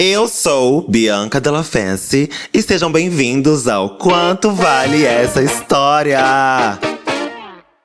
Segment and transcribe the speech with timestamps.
[0.00, 6.78] Eu sou Bianca Della Fancy e sejam bem-vindos ao Quanto Vale Essa História!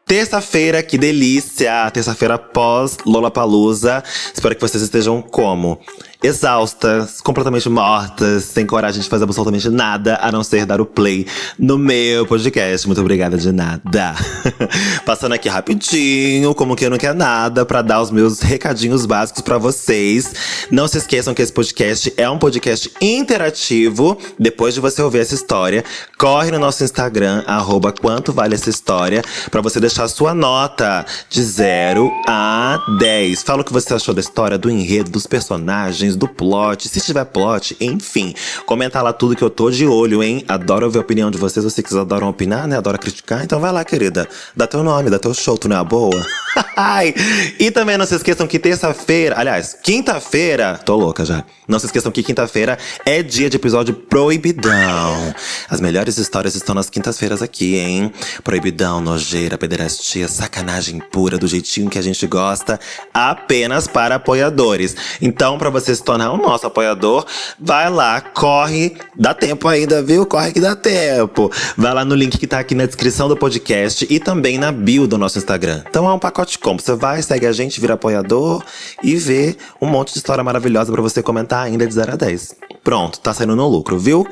[0.05, 1.89] Terça-feira, que delícia!
[1.89, 4.04] Terça-feira pós Lollapalooza.
[4.31, 5.79] Espero que vocês estejam como?
[6.23, 11.28] Exaustas, completamente mortas, sem coragem de fazer absolutamente nada a não ser dar o play
[11.60, 12.88] no meu podcast.
[12.88, 14.15] Muito obrigada de nada.
[15.06, 19.41] Passando aqui rapidinho, como que eu não quer nada, para dar os meus recadinhos básicos
[19.41, 20.34] para vocês.
[20.71, 24.17] Não se esqueçam que esse podcast é um podcast interativo.
[24.40, 25.84] Depois de você ouvir essa história,
[26.17, 31.43] corre no nosso Instagram, arroba quanto vale essa história, para você deixar sua nota de
[31.43, 33.43] 0 a 10.
[33.43, 37.26] Fala o que você achou da história, do enredo, dos personagens do plot, se tiver
[37.26, 38.34] plot, enfim.
[38.66, 40.44] Comenta lá tudo que eu tô de olho, hein?
[40.48, 41.63] Adoro ouvir a opinião de vocês.
[41.63, 42.77] Vocês que adoram opinar, né?
[42.77, 43.44] Adoram criticar.
[43.44, 44.27] Então vai lá, querida.
[44.55, 46.26] Dá teu nome, dá teu show, tu não é boa?
[47.59, 51.44] e também não se esqueçam que terça-feira, aliás, quinta-feira, tô louca já.
[51.68, 55.34] Não se esqueçam que quinta-feira é dia de episódio proibidão.
[55.70, 58.12] As melhores histórias estão nas quintas-feiras aqui, hein?
[58.43, 62.80] Proibidão, nojeira, pederastia, sacanagem pura, do jeitinho que a gente gosta,
[63.13, 64.96] apenas para apoiadores.
[65.22, 67.26] Então, para vocês se tornar o nosso apoiador,
[67.58, 70.26] vai lá, corre, dá tempo ainda, viu?
[70.26, 71.50] Corre que dá tempo.
[71.78, 75.08] Vai lá no link que tá aqui na descrição do podcast e também na bio
[75.08, 75.81] do nosso Instagram.
[75.90, 76.84] Então é um pacote compro.
[76.84, 78.62] Você vai, segue a gente, vira apoiador
[79.02, 82.56] e vê um monte de história maravilhosa para você comentar ainda de 0 a 10.
[82.84, 84.28] Pronto, tá saindo no lucro, viu?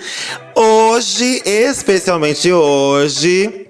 [0.54, 3.61] Hoje, especialmente hoje,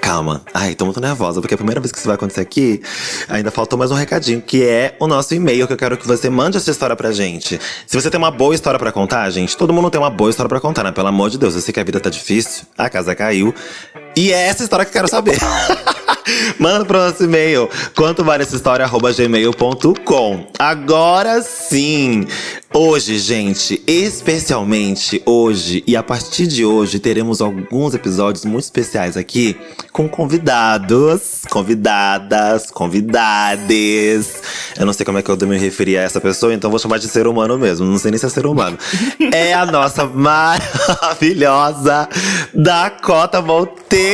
[0.00, 0.42] Calma.
[0.54, 2.80] Ai, tô muito nervosa, porque a primeira vez que isso vai acontecer aqui,
[3.28, 6.30] ainda faltou mais um recadinho, que é o nosso e-mail, que eu quero que você
[6.30, 7.60] mande essa história pra gente.
[7.86, 10.48] Se você tem uma boa história para contar, gente, todo mundo tem uma boa história
[10.48, 10.92] para contar, né?
[10.92, 13.54] Pelo amor de Deus, eu sei que a vida tá difícil, a casa caiu.
[14.18, 15.38] E é essa história que eu quero saber.
[16.58, 20.46] Manda pro nosso e-mail, quanto vale essa história, gmail.com.
[20.58, 22.26] Agora sim!
[22.74, 29.56] Hoje, gente, especialmente hoje e a partir de hoje, teremos alguns episódios muito especiais aqui
[29.90, 34.42] com convidados, convidadas, convidades.
[34.78, 36.98] Eu não sei como é que eu me referir a essa pessoa, então vou chamar
[36.98, 37.86] de ser humano mesmo.
[37.86, 38.76] Não sei nem se é ser humano.
[39.32, 40.68] é a nossa maravilhosa
[42.52, 44.07] Dakota Monteiro!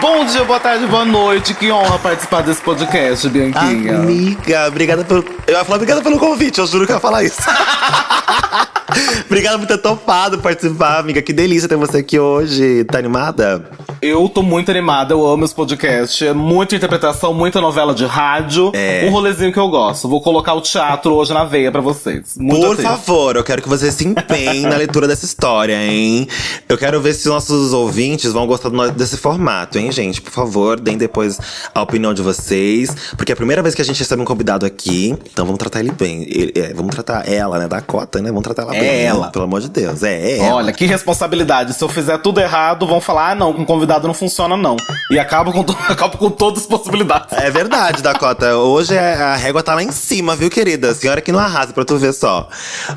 [0.00, 1.54] Bom dia, boa tarde, boa noite.
[1.54, 3.96] Que honra participar desse podcast, Bianquinha.
[3.96, 5.24] Amiga, obrigada pelo.
[5.46, 7.40] Eu ia falar obrigada pelo convite, eu juro que eu ia falar isso.
[9.24, 11.22] Obrigada por ter topado participar, amiga.
[11.22, 12.84] Que delícia ter você aqui hoje.
[12.84, 13.64] Tá animada?
[14.02, 16.26] Eu tô muito animada, eu amo esse podcast.
[16.26, 18.72] É muita interpretação, muita novela de rádio.
[18.74, 19.06] É.
[19.06, 20.08] Um rolezinho que eu gosto.
[20.08, 22.36] Vou colocar o teatro hoje na veia para vocês.
[22.36, 22.82] Muito Por assim.
[22.82, 26.26] favor, eu quero que você se empenhe na leitura dessa história, hein?
[26.68, 30.20] Eu quero ver se nossos ouvintes vão gostar desse formato, hein, gente?
[30.20, 31.38] Por favor, deem depois
[31.72, 33.12] a opinião de vocês.
[33.16, 35.78] Porque é a primeira vez que a gente recebe um convidado aqui, então vamos tratar
[35.78, 36.22] ele bem.
[36.22, 37.68] Ele, é, vamos tratar ela, né?
[37.68, 38.30] Da cota, né?
[38.30, 38.88] Vamos tratar ela é bem.
[38.88, 39.30] É ela.
[39.30, 40.02] Pelo amor de Deus.
[40.02, 40.56] É, é ela.
[40.56, 41.72] Olha, que responsabilidade.
[41.72, 44.76] Se eu fizer tudo errado, vão falar: ah, não, com convidado não funciona, não.
[45.10, 45.60] E acaba com,
[45.90, 47.32] acaba com todas as possibilidades.
[47.32, 48.56] É verdade, Dakota.
[48.56, 50.90] Hoje é, a régua tá lá em cima, viu, querida?
[50.90, 52.48] A senhora que não arrasa pra tu ver só.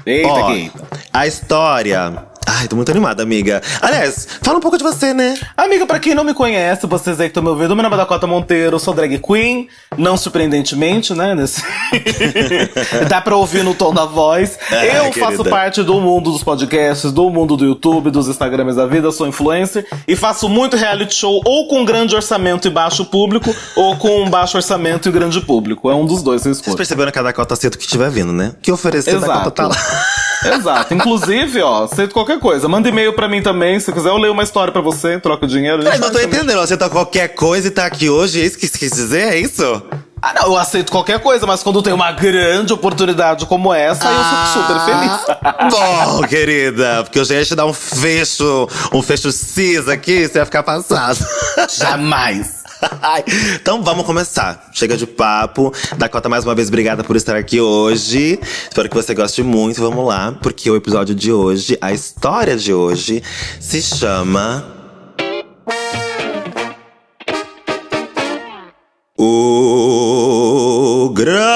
[0.06, 0.72] Eita, Ó, que...
[1.12, 3.62] A história Ai, tô muito animada, amiga.
[3.82, 5.36] Aliás, fala um pouco de você, né?
[5.58, 7.98] Amiga, pra quem não me conhece, vocês aí que estão me ouvindo, meu nome é
[7.98, 9.68] Dakota Monteiro, sou drag queen,
[9.98, 11.34] não surpreendentemente, né?
[11.34, 11.64] Nesse...
[13.10, 14.58] Dá pra ouvir no tom da voz.
[14.72, 15.32] É, eu querida.
[15.32, 19.28] faço parte do mundo dos podcasts, do mundo do YouTube, dos Instagrams da vida, sou
[19.28, 24.30] influencer e faço muito reality show ou com grande orçamento e baixo público, ou com
[24.30, 25.90] baixo orçamento e grande público.
[25.90, 28.32] É um dos dois, vocês Vocês perceberam que a Dakota aceita o que estiver vindo,
[28.32, 28.54] né?
[28.62, 29.76] Que oferecer, a Dakota tá lá.
[30.44, 30.94] Exato.
[30.94, 32.68] Inclusive, ó, aceito qualquer coisa.
[32.68, 33.80] Manda e-mail pra mim também.
[33.80, 35.84] Se quiser, eu leio uma história pra você, troca dinheiro.
[35.84, 36.28] Mas não tô também.
[36.28, 36.60] entendendo.
[36.60, 38.42] Aceita qualquer coisa e tá aqui hoje.
[38.42, 39.34] É isso que você quis dizer?
[39.34, 39.84] É isso?
[40.22, 44.12] Ah, não, eu aceito qualquer coisa, mas quando tem uma grande oportunidade como essa, ah,
[44.12, 45.72] eu fico super feliz.
[45.72, 50.40] Bom, querida, porque eu já ia te dar um fecho, um fecho cis aqui, você
[50.40, 51.20] ia ficar passado.
[51.78, 52.65] Jamais.
[53.56, 54.70] Então vamos começar.
[54.74, 55.74] Chega de papo.
[55.98, 58.40] Dakota, mais uma vez, obrigada por estar aqui hoje.
[58.70, 59.82] Espero que você goste muito.
[59.82, 63.24] Vamos lá, porque o episódio de hoje, a história de hoje,
[63.60, 64.66] se chama.
[69.18, 71.55] O Grande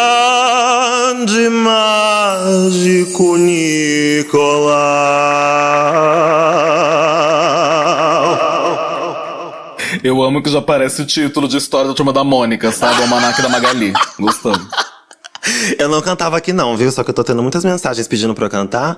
[10.42, 13.00] Que já aparece o título de história da turma da Mônica, sabe?
[13.00, 13.94] O Almanac da Magali.
[14.20, 14.68] Gostamos.
[15.78, 16.92] Eu não cantava aqui não, viu?
[16.92, 18.98] Só que eu tô tendo muitas mensagens pedindo pra eu cantar.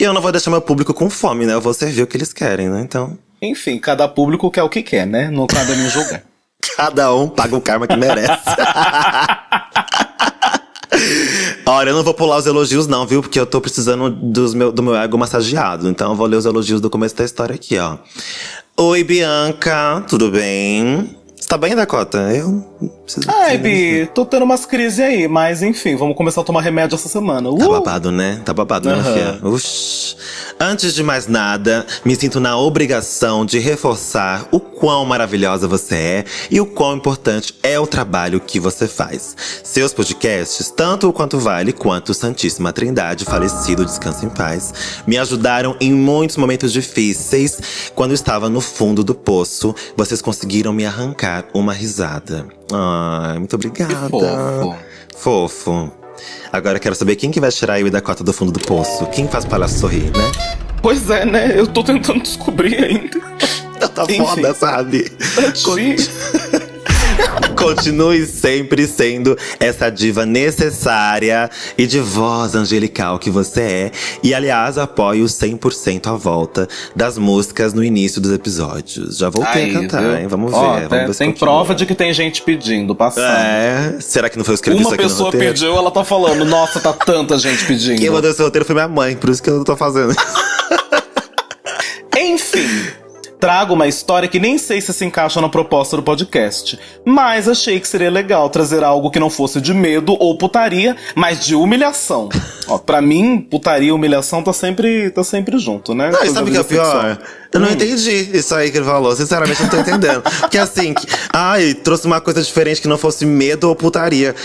[0.00, 1.52] E eu não vou deixar meu público com fome, né?
[1.52, 2.80] Eu vou servir o que eles querem, né?
[2.80, 3.16] Então…
[3.40, 5.30] Enfim, cada público quer o que quer, né?
[5.30, 6.22] Não cabe a mim julgar.
[6.76, 8.42] cada um paga o karma que merece.
[11.66, 13.22] Olha, eu não vou pular os elogios, não, viu?
[13.22, 15.88] Porque eu tô precisando dos meu, do meu ego massageado.
[15.88, 17.98] Então eu vou ler os elogios do começo da história aqui, ó.
[18.76, 21.14] Oi, Bianca, tudo bem?
[21.52, 22.16] Tá bem, Dakota?
[22.34, 22.64] Eu
[23.04, 23.30] preciso.
[23.30, 27.10] Ai, Bi, tô tendo umas crises aí, mas enfim, vamos começar a tomar remédio essa
[27.10, 27.50] semana.
[27.50, 27.58] Uh!
[27.58, 28.40] Tá babado, né?
[28.42, 28.96] Tá babado, uhum.
[28.96, 29.38] né, filha?
[29.42, 30.16] Uxi.
[30.58, 36.24] Antes de mais nada, me sinto na obrigação de reforçar o quão maravilhosa você é
[36.50, 39.36] e o quão importante é o trabalho que você faz.
[39.64, 44.72] Seus podcasts, tanto o Quanto Vale quanto o Santíssima Trindade, falecido Descansa em Paz,
[45.04, 47.90] me ajudaram em muitos momentos difíceis.
[47.94, 52.46] Quando estava no fundo do poço, vocês conseguiram me arrancar uma risada.
[52.72, 54.08] Ai, muito obrigada.
[54.08, 54.76] Fofo.
[55.16, 55.92] Fofo.
[56.52, 59.06] Agora quero saber quem que vai tirar eu e Dakota do fundo do poço.
[59.06, 60.32] Quem faz palhaço sorrir, né?
[60.82, 61.52] Pois é, né?
[61.58, 63.20] Eu tô tentando descobrir ainda.
[63.88, 64.18] tá Enfim.
[64.18, 65.08] foda, sabe?
[65.10, 65.42] Tá
[67.56, 71.48] Continue sempre sendo essa diva necessária
[71.78, 73.90] e de voz angelical que você é.
[74.22, 79.18] E, aliás, apoio 100% a volta das músicas no início dos episódios.
[79.18, 80.16] Já voltei Aí, a cantar, viu?
[80.16, 80.26] hein?
[80.26, 80.56] Vamos ver.
[80.56, 83.26] Ó, vamos ver tem prova de que tem gente pedindo, passando.
[83.26, 83.96] É.
[84.00, 86.44] Será que não foi eu escrever Uma pessoa pediu, ela tá falando.
[86.44, 88.00] Nossa, tá tanta gente pedindo.
[88.00, 90.14] Quem mandou esse roteiro foi minha mãe, por isso que eu não tô fazendo.
[93.42, 97.80] Trago uma história que nem sei se se encaixa na proposta do podcast, mas achei
[97.80, 102.28] que seria legal trazer algo que não fosse de medo ou putaria, mas de humilhação.
[102.68, 106.12] Ó, pra mim, putaria e humilhação tá sempre, tá sempre junto, né?
[106.12, 107.18] Não, sabe o que é pior?
[107.52, 107.72] Eu não hum.
[107.72, 109.16] entendi isso aí que ele falou.
[109.16, 110.22] Sinceramente, não tô entendendo.
[110.22, 114.36] Porque assim, que, ai, trouxe uma coisa diferente que não fosse medo ou putaria.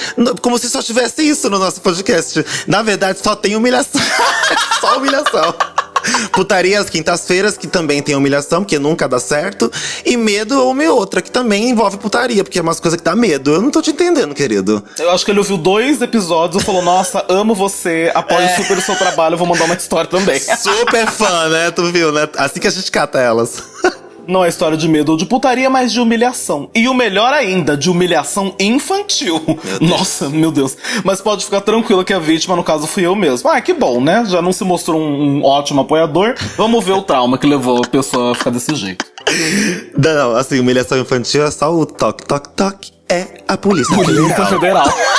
[0.41, 2.43] Como se só tivesse isso no nosso podcast.
[2.65, 4.01] Na verdade, só tem humilhação.
[4.81, 5.76] só humilhação.
[6.31, 9.71] Putaria às quintas-feiras, que também tem humilhação, porque nunca dá certo.
[10.05, 13.15] E medo ou me outra, que também envolve putaria, porque é umas coisas que dá
[13.15, 13.53] medo.
[13.53, 14.83] Eu não tô te entendendo, querido.
[14.99, 18.55] Eu acho que ele ouviu dois episódios e falou: Nossa, amo você, apoio é.
[18.55, 20.39] super o seu trabalho, vou mandar uma história também.
[20.39, 21.71] Super fã, né?
[21.71, 22.27] Tu viu, né?
[22.37, 23.63] Assim que a gente cata elas.
[24.27, 26.69] Não é história de medo ou de putaria, mas de humilhação.
[26.75, 29.41] E o melhor ainda, de humilhação infantil.
[29.79, 30.75] Meu Nossa, meu Deus.
[31.03, 33.49] Mas pode ficar tranquilo que a vítima, no caso, fui eu mesmo.
[33.49, 34.25] Ah, que bom, né?
[34.25, 36.35] Já não se mostrou um, um ótimo apoiador.
[36.57, 39.05] Vamos ver o trauma que levou a pessoa a ficar desse jeito.
[39.97, 42.91] Não, assim, humilhação infantil é só o toque, toque, toque.
[43.09, 44.85] É a Polícia, Polícia Federal.
[44.85, 45.16] Federal.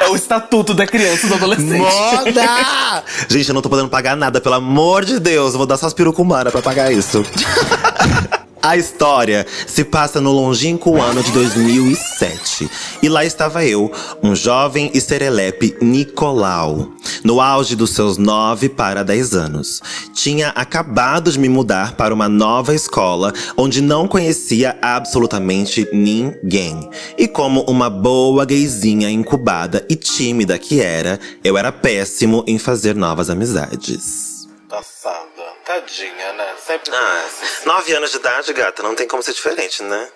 [0.00, 1.78] É o estatuto da criança e do adolescente.
[1.78, 3.04] Moda!
[3.28, 5.52] Gente, eu não tô podendo pagar nada, pelo amor de Deus.
[5.52, 7.22] Eu vou dar só as perucumanas pra pagar isso.
[8.60, 12.68] A história se passa no longínquo ano de 2007.
[13.02, 13.90] E lá estava eu,
[14.22, 19.80] um jovem e serelepe Nicolau, no auge dos seus 9 para 10 anos.
[20.12, 26.90] Tinha acabado de me mudar para uma nova escola onde não conhecia absolutamente ninguém.
[27.16, 32.96] E como uma boa gayzinha incubada e tímida que era, eu era péssimo em fazer
[32.96, 34.48] novas amizades.
[34.68, 35.27] Passada.
[35.68, 36.54] Tadinha, né?
[36.66, 37.28] Sempre ah,
[37.66, 40.10] nove anos de idade, gata, não tem como ser diferente, né?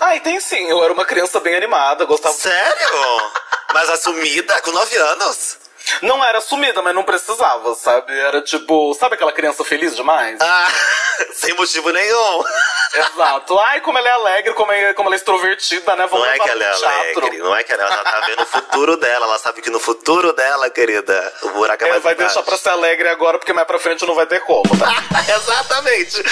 [0.00, 0.68] Ah, e tem sim.
[0.68, 2.34] Eu era uma criança bem animada, gostava.
[2.34, 2.88] Sério?
[3.72, 5.58] Mas assumida com nove anos?
[6.02, 8.18] Não era sumida, mas não precisava, sabe?
[8.18, 10.38] Era tipo, sabe aquela criança feliz demais?
[10.40, 10.68] Ah,
[11.34, 12.44] sem motivo nenhum.
[12.94, 13.58] Exato.
[13.58, 16.06] Ai, como ela é alegre, como, é, como ela é extrovertida, né?
[16.06, 17.20] Vamos não é que ela é teatro.
[17.20, 19.26] alegre, não é que ela, ela tá vendo o futuro dela.
[19.26, 22.56] Ela sabe que no futuro dela, querida, o buraco é, é mais vai deixar pra
[22.56, 24.90] ser alegre agora, porque mais pra frente não vai ter como, tá?
[25.34, 26.22] Exatamente.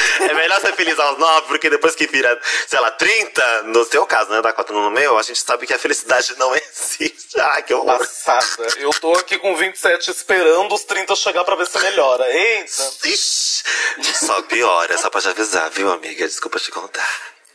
[0.58, 4.30] É ser feliz aos nove, porque depois que vira, sei lá, 30, no seu caso,
[4.30, 7.38] né, da cota no meu, a gente sabe que a felicidade não existe.
[7.38, 7.98] Ai, que horror.
[7.98, 8.66] Passada.
[8.78, 12.28] Eu tô aqui com 27 esperando os 30 chegar pra ver se melhora.
[12.28, 12.90] Eita.
[13.04, 13.62] Ixi,
[14.14, 16.26] só piora, só pra te avisar, viu, amiga?
[16.26, 17.08] Desculpa te contar.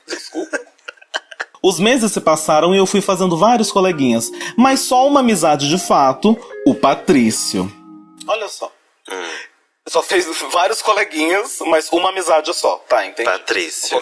[0.08, 0.60] Desculpa.
[1.62, 5.78] Os meses se passaram e eu fui fazendo vários coleguinhas, mas só uma amizade de
[5.78, 7.72] fato, o Patrício.
[8.28, 8.72] Olha só.
[9.10, 9.53] Hum.
[9.88, 13.30] Só fez vários coleguinhas, mas uma amizade só, tá, entende?
[13.30, 14.02] Patrício.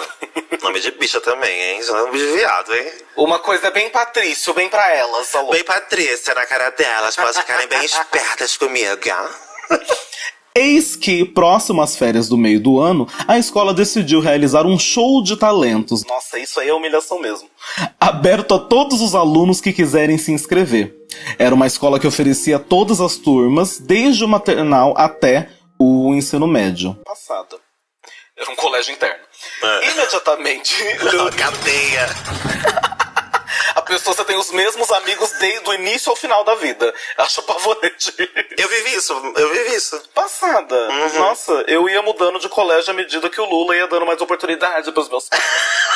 [0.62, 1.80] nome de bicha também, hein?
[1.80, 2.92] Isso é nome de viado, hein?
[3.18, 5.52] Uma coisa é bem Patrício, bem pra elas, alô.
[5.52, 9.00] Bem Patrícia na cara delas, pra ficarem bem espertas comigo,
[10.54, 15.24] Eis que, próximo às férias do meio do ano, a escola decidiu realizar um show
[15.24, 16.06] de talentos.
[16.06, 17.50] Nossa, isso aí é humilhação mesmo.
[18.00, 20.94] Aberto a todos os alunos que quiserem se inscrever.
[21.40, 25.50] Era uma escola que oferecia todas as turmas, desde o maternal até
[26.12, 26.96] o ensino médio.
[27.06, 27.60] Passado.
[28.38, 29.24] Era um colégio interno.
[29.64, 29.92] É.
[29.92, 30.76] Imediatamente.
[31.38, 32.08] Cadeia.
[33.76, 36.94] A pessoa você tem os mesmos amigos desde o início ao final da vida.
[37.18, 38.14] Acho pavonete.
[38.58, 40.02] Eu vivi isso, eu vivi isso.
[40.14, 40.76] Passada.
[40.90, 41.20] Uhum.
[41.20, 44.92] Nossa, eu ia mudando de colégio à medida que o Lula ia dando mais oportunidade
[44.92, 45.40] pros meus Ai,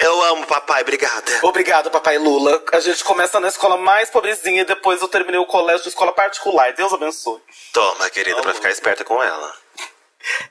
[0.00, 1.40] eu amo papai, obrigada.
[1.42, 2.62] Obrigado, papai Lula.
[2.72, 6.12] A gente começa na escola mais pobrezinha e depois eu terminei o colégio de escola
[6.12, 6.72] particular.
[6.72, 7.40] Deus abençoe.
[7.72, 9.63] Toma, querida, pra ficar esperta com ela.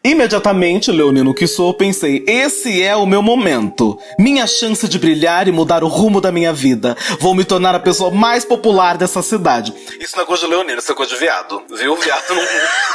[0.04, 3.98] Imediatamente, leonino que sou, pensei: esse é o meu momento.
[4.20, 6.96] Minha chance de brilhar e mudar o rumo da minha vida.
[7.20, 9.74] Vou me tornar a pessoa mais popular dessa cidade.
[10.00, 11.64] Isso não é coisa de leonino, isso é coisa de viado.
[11.72, 11.94] Viu?
[11.94, 12.44] O viado não,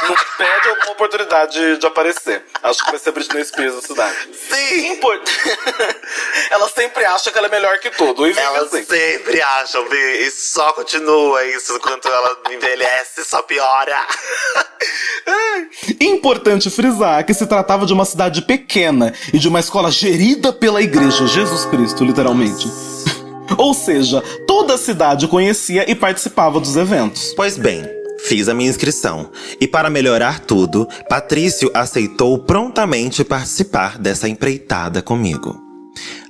[0.09, 2.43] não pede alguma oportunidade de, de, aparecer.
[2.63, 4.15] Acho que vai ser a Britney Spears da cidade.
[4.49, 4.93] Sim!
[4.93, 5.19] Impor...
[6.51, 8.27] ela sempre acha que ela é melhor que tudo.
[8.27, 8.83] E ela assim.
[8.83, 10.27] sempre acha, Vi.
[10.27, 11.75] E só continua isso.
[11.75, 14.05] Enquanto ela envelhece, só piora.
[15.99, 20.81] Importante frisar que se tratava de uma cidade pequena e de uma escola gerida pela
[20.81, 22.67] igreja, Jesus Cristo, literalmente.
[23.57, 27.33] Ou seja, toda a cidade conhecia e participava dos eventos.
[27.35, 27.83] Pois bem,
[28.25, 29.29] fiz a minha inscrição.
[29.59, 35.69] E para melhorar tudo, Patrício aceitou prontamente participar dessa empreitada comigo.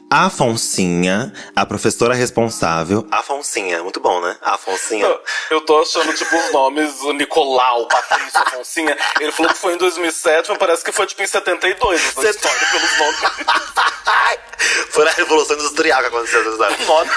[0.10, 3.06] Afonsinha, a professora responsável.
[3.12, 4.36] Afonsinha, muito bom, né?
[4.42, 5.06] Afonsinha.
[5.06, 8.98] Eu, eu tô achando, tipo, os nomes, o Nicolau, Patrício, Afonsinha.
[9.20, 12.30] Ele falou que foi em 2007, mas parece que foi, tipo, em 72, essa Cê...
[12.30, 13.20] história, pelos nomes.
[14.89, 17.10] foi na Revolução Industrial que aconteceu essa história.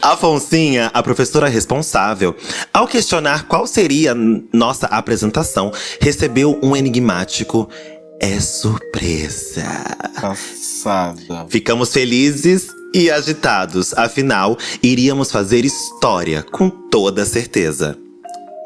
[0.00, 2.34] Afonsinha, a professora responsável,
[2.72, 4.14] ao questionar qual seria
[4.52, 7.68] nossa apresentação, recebeu um enigmático
[8.20, 9.64] é surpresa.
[10.20, 11.46] Passada.
[11.48, 17.98] Ficamos felizes e agitados, afinal, iríamos fazer história com toda certeza.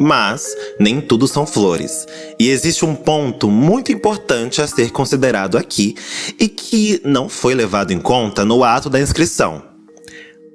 [0.00, 0.46] Mas
[0.78, 2.06] nem tudo são flores.
[2.38, 5.94] E existe um ponto muito importante a ser considerado aqui
[6.38, 9.62] e que não foi levado em conta no ato da inscrição.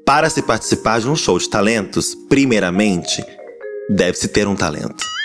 [0.04, 3.24] Para se participar de um show de talentos, primeiramente,
[3.90, 5.04] deve-se ter um talento.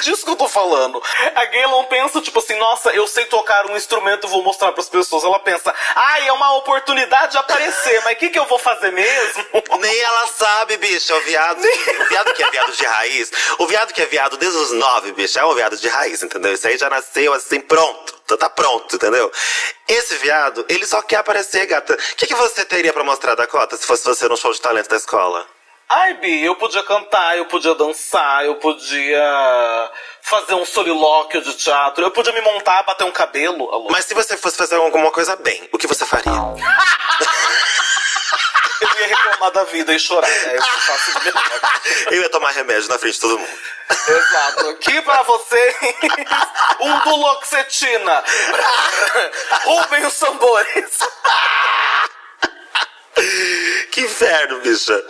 [0.00, 1.02] disso que eu tô falando.
[1.34, 5.24] A Gaylon pensa, tipo assim, nossa, eu sei tocar um instrumento, vou mostrar pras pessoas.
[5.24, 8.90] Ela pensa, ai, é uma oportunidade de aparecer, mas o que, que eu vou fazer
[8.92, 9.44] mesmo?
[9.80, 11.14] Nem ela sabe, bicho.
[11.14, 14.58] O viado, o viado que é viado de raiz, o viado que é viado desde
[14.58, 16.52] os nove, bicho, é um viado de raiz, entendeu?
[16.52, 18.20] Isso aí já nasceu assim, pronto.
[18.24, 19.30] Então tá pronto, entendeu?
[19.88, 21.94] Esse viado, ele só quer aparecer, gata.
[21.94, 24.88] O que, que você teria para mostrar, Dakota, se fosse você no show de talento
[24.88, 25.44] da escola?
[25.92, 29.90] Ai, Bi, eu podia cantar, eu podia dançar, eu podia
[30.22, 33.68] fazer um solilóquio de teatro, eu podia me montar, bater um cabelo.
[33.72, 33.88] Alô.
[33.90, 36.30] Mas se você fosse fazer alguma coisa bem, o que você faria?
[36.30, 36.56] eu
[39.00, 40.58] ia reclamar da vida e chorar, né?
[40.58, 41.32] Eu faço de
[42.14, 43.58] Eu ia tomar remédio na frente de todo mundo.
[44.08, 44.68] Exato.
[44.68, 45.74] Aqui pra vocês,
[46.78, 48.22] um duloxetina.
[49.64, 50.98] Rubem os tambores.
[53.90, 55.04] que inferno, bicha.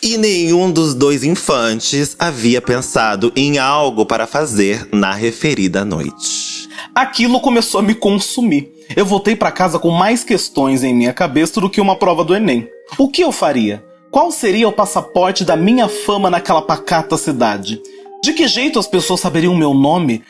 [0.00, 6.68] E nenhum dos dois infantes havia pensado em algo para fazer na referida noite.
[6.94, 8.72] Aquilo começou a me consumir.
[8.96, 12.34] Eu voltei para casa com mais questões em minha cabeça do que uma prova do
[12.34, 12.70] Enem.
[12.96, 13.84] O que eu faria?
[14.08, 17.82] Qual seria o passaporte da minha fama naquela pacata cidade?
[18.22, 20.24] De que jeito as pessoas saberiam meu nome?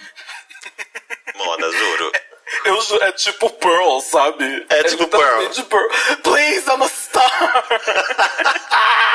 [1.36, 2.12] Moda, juro.
[2.64, 4.44] Eu, é tipo Pearl, sabe?
[4.70, 5.46] É, é tipo Pearl.
[5.68, 5.88] Pearl.
[6.22, 7.64] Please, I'm a star!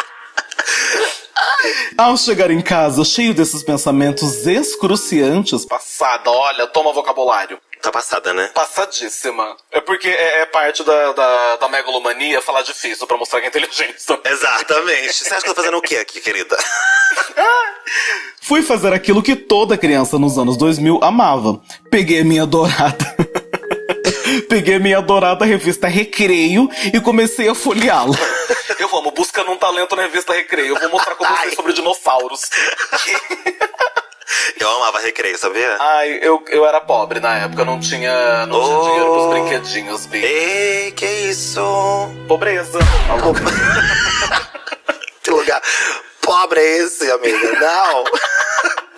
[1.98, 7.60] Ao chegar em casa, cheio desses pensamentos excruciantes, passada, olha, toma vocabulário.
[7.82, 8.50] Tá passada, né?
[8.54, 9.58] Passadíssima.
[9.70, 13.50] É porque é, é parte da, da, da, megalomania falar difícil pra mostrar que é
[13.50, 13.96] inteligente.
[14.24, 15.14] Exatamente.
[15.14, 16.58] Você acha que eu tô fazendo o que aqui, querida?
[18.40, 21.62] Fui fazer aquilo que toda criança nos anos 2000 amava.
[21.92, 23.18] Peguei minha dourada.
[24.48, 28.16] Peguei minha adorada revista Recreio e comecei a folheá-la.
[28.84, 30.76] Eu amo, buscando um talento na revista Recreio.
[30.76, 32.50] Eu vou mostrar com vocês sobre dinossauros.
[34.60, 35.78] Eu amava recreio, sabia?
[35.80, 38.84] Ai, eu, eu era pobre na época, não tinha, não tinha oh.
[38.84, 40.24] dinheiro pros brinquedinhos, Bi.
[40.24, 41.62] Ei, que isso?
[42.28, 42.80] Pobreza.
[45.22, 45.62] Que lugar
[46.22, 47.60] pobre é esse, amiga?
[47.60, 48.04] Não.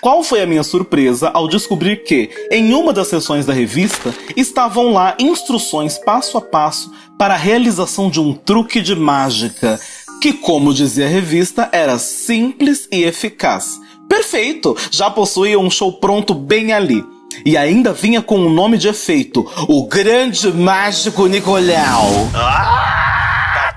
[0.00, 4.92] Qual foi a minha surpresa ao descobrir que, em uma das sessões da revista, estavam
[4.92, 9.78] lá instruções passo a passo para a realização de um truque de mágica,
[10.22, 13.78] que, como dizia a revista, era simples e eficaz.
[14.08, 14.74] Perfeito!
[14.90, 17.04] Já possuía um show pronto bem ali.
[17.44, 22.08] E ainda vinha com um nome de efeito: O Grande Mágico Nicolau.
[22.34, 23.19] Ah!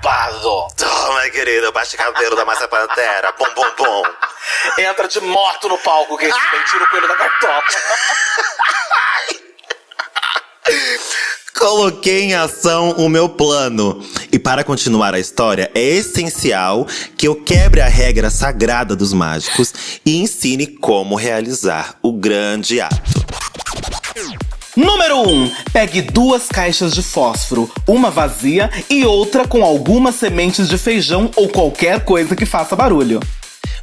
[0.04, 0.66] Babado!
[0.76, 3.32] Toma, querido, baixa cabelo da massa pantera.
[3.38, 4.02] Bom, bom, bom.
[4.78, 6.64] Entra de moto no palco, que ah!
[6.70, 7.62] tira o coelho da cartola.
[11.58, 17.36] Coloquei em ação o meu plano e para continuar a história, é essencial que eu
[17.36, 19.72] quebre a regra sagrada dos mágicos
[20.04, 23.23] e ensine como realizar o grande ato.
[24.76, 25.28] Número 1.
[25.28, 31.30] Um, pegue duas caixas de fósforo, uma vazia e outra com algumas sementes de feijão
[31.36, 33.20] ou qualquer coisa que faça barulho.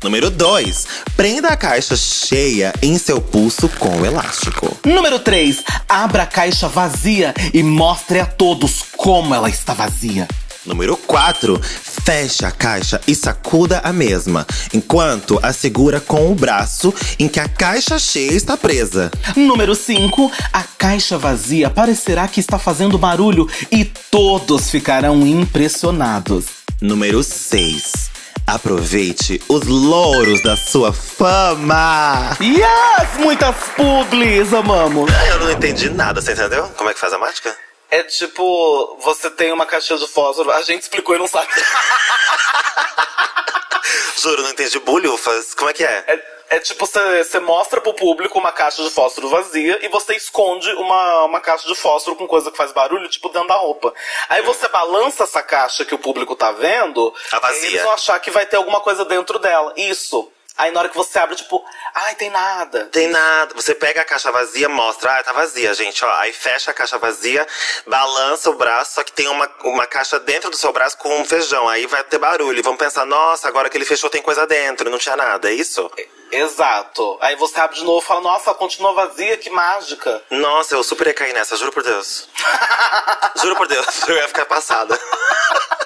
[0.04, 0.88] Número 2.
[1.16, 4.78] Prenda a caixa cheia em seu pulso com elástico.
[4.84, 5.64] Número 3.
[5.88, 10.28] Abra a caixa vazia e mostre a todos como ela está vazia.
[10.66, 11.60] Número 4.
[11.62, 17.40] Feche a caixa e sacuda a mesma, enquanto a segura com o braço em que
[17.40, 19.12] a caixa cheia está presa.
[19.36, 20.32] Número 5.
[20.54, 26.46] A caixa vazia parecerá que está fazendo barulho e todos ficarão impressionados.
[26.80, 28.12] Número 6.
[28.46, 32.36] Aproveite os louros da sua fama!
[32.42, 33.20] Yes!
[33.20, 35.10] Muitas publis, amamos!
[35.30, 36.68] Eu não entendi nada, você entendeu?
[36.78, 37.56] Como é que faz a mágica?
[37.92, 41.52] É tipo, você tem uma caixinha de fósforo, a gente explicou e não sabe.
[44.18, 45.54] Juro, não entendi bulhufas.
[45.54, 46.06] Como é que é?
[46.08, 50.72] É, é tipo, você mostra pro público uma caixa de fósforo vazia e você esconde
[50.76, 53.94] uma, uma caixa de fósforo com coisa que faz barulho, tipo dentro da roupa.
[54.30, 57.62] Aí você balança essa caixa que o público tá vendo, a vazia.
[57.62, 59.74] e eles vão achar que vai ter alguma coisa dentro dela.
[59.76, 60.32] Isso.
[60.62, 62.86] Aí na hora que você abre, tipo, ai, tem nada.
[62.92, 63.52] Tem nada.
[63.56, 66.14] Você pega a caixa vazia, mostra, ah, tá vazia, gente, ó.
[66.20, 67.48] Aí fecha a caixa vazia,
[67.88, 71.26] balança o braço, só que tem uma, uma caixa dentro do seu braço com um
[71.26, 71.68] feijão.
[71.68, 72.60] Aí vai ter barulho.
[72.60, 75.54] E vão pensar, nossa, agora que ele fechou tem coisa dentro, não tinha nada, é
[75.56, 75.90] isso?
[76.32, 77.18] Exato.
[77.22, 80.22] Aí você abre de novo e fala, nossa, continua vazia, que mágica.
[80.30, 82.30] Nossa, eu super ia cair nessa, juro por Deus.
[83.42, 84.96] juro por Deus, eu ia ficar passada.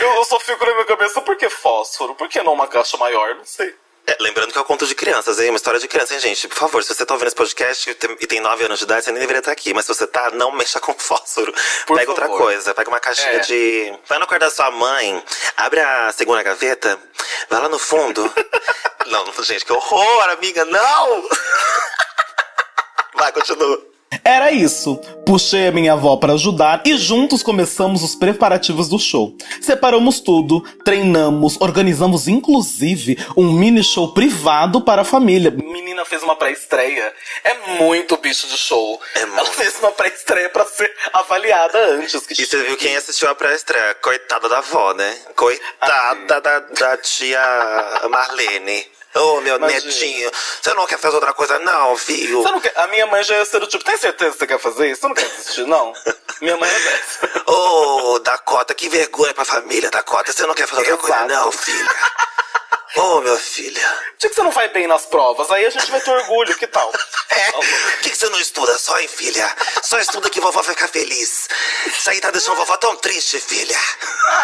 [0.00, 2.14] eu só fico na minha cabeça, por que fósforo?
[2.14, 3.34] Por que não uma caixa maior?
[3.34, 3.74] Não sei.
[4.06, 5.50] É, lembrando que é um conto de crianças, hein?
[5.50, 6.46] Uma história de criança, hein, gente?
[6.46, 9.10] Por favor, se você tá ouvindo esse podcast e tem 9 anos de idade, você
[9.10, 9.74] nem deveria estar aqui.
[9.74, 11.52] Mas se você tá, não mexa com fósforo.
[11.84, 12.22] Por pega favor.
[12.22, 13.38] outra coisa, pega uma caixinha é.
[13.40, 13.92] de.
[14.06, 15.24] Vai no quarto da sua mãe,
[15.56, 16.96] abre a segunda gaveta,
[17.50, 18.32] vai lá no fundo.
[19.06, 21.28] não, gente, que horror, amiga, não!
[23.16, 23.95] vai, continua.
[24.24, 24.96] Era isso.
[25.24, 29.34] Puxei a minha avó para ajudar e juntos começamos os preparativos do show.
[29.60, 35.50] Separamos tudo, treinamos, organizamos inclusive um mini show privado para a família.
[35.50, 37.12] Menina fez uma pré-estreia.
[37.42, 39.00] É muito bicho de show.
[39.14, 42.26] É Ela fez uma pré-estreia para ser avaliada antes.
[42.26, 43.94] Que e você viu quem assistiu a pré-estreia?
[44.02, 45.16] Coitada da avó, né?
[45.34, 47.40] Coitada da, da tia
[48.10, 48.95] Marlene.
[49.16, 49.84] Ô, oh, meu Imagina.
[49.84, 52.42] netinho, você não quer fazer outra coisa, não, filho?
[52.42, 52.72] Você não quer...
[52.76, 55.00] A minha mãe já ia ser do tipo, tem certeza que você quer fazer isso?
[55.00, 55.92] Você não quer assistir, não?
[56.40, 57.42] minha mãe é dessa.
[57.50, 60.32] Ô, oh, Dakota, que vergonha pra família, Dakota.
[60.32, 61.28] Você não quer fazer outra Exato.
[61.28, 61.90] coisa, não, filha?
[62.96, 63.78] Ô, oh, meu filho.
[64.18, 65.50] Por que você não vai bem nas provas?
[65.50, 66.90] Aí a gente vai ter orgulho, que tal?
[67.28, 69.54] É, por que, que você não estuda só, hein, filha?
[69.82, 71.46] Só estuda que vovó vai ficar feliz.
[71.86, 73.78] Isso aí tá deixando vovó tão triste, filha.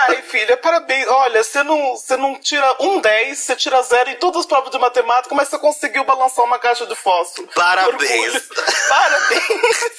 [0.06, 1.08] Ai, filha, parabéns.
[1.08, 4.70] Olha, você não, você não tira um 10, você tira zero em todas as provas
[4.70, 7.48] de matemática, mas você conseguiu balançar uma caixa de fósforo.
[7.54, 8.42] Parabéns.
[8.88, 9.96] Parabéns.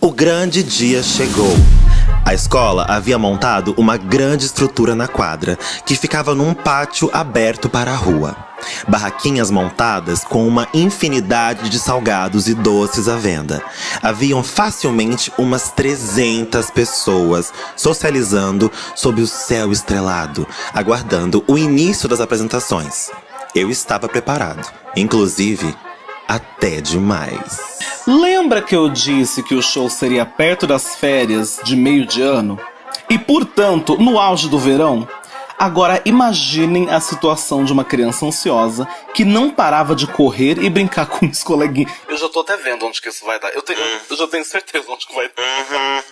[0.00, 1.83] o grande dia chegou.
[2.26, 7.92] A escola havia montado uma grande estrutura na quadra, que ficava num pátio aberto para
[7.92, 8.34] a rua.
[8.88, 13.62] Barraquinhas montadas com uma infinidade de salgados e doces à venda.
[14.02, 23.10] Haviam facilmente umas 300 pessoas socializando sob o céu estrelado, aguardando o início das apresentações.
[23.54, 25.76] Eu estava preparado, inclusive
[26.28, 27.78] até demais.
[28.06, 32.58] Lembra que eu disse que o show seria perto das férias de meio de ano?
[33.08, 35.08] E, portanto, no auge do verão?
[35.58, 41.06] Agora imaginem a situação de uma criança ansiosa que não parava de correr e brincar
[41.08, 41.92] com os coleguinhas.
[42.08, 43.50] Eu já tô até vendo onde que isso vai dar.
[43.54, 45.42] Eu, tenho, eu já tenho certeza onde que vai dar.
[45.42, 46.02] Uhum.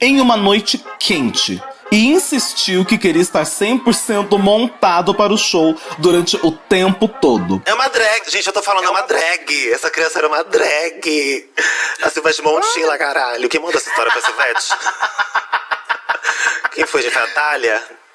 [0.00, 1.60] em uma noite quente,
[1.94, 7.62] e insistiu que queria estar 100% montado para o show durante o tempo todo.
[7.64, 9.70] É uma drag, gente, eu tô falando, é uma, drag.
[9.70, 11.48] Essa criança era uma drag.
[12.02, 13.48] A Silvete Montilla, caralho.
[13.48, 14.68] Quem manda essa história pra Silvete?
[16.74, 17.12] Quem foi, gente?
[17.12, 17.22] Foi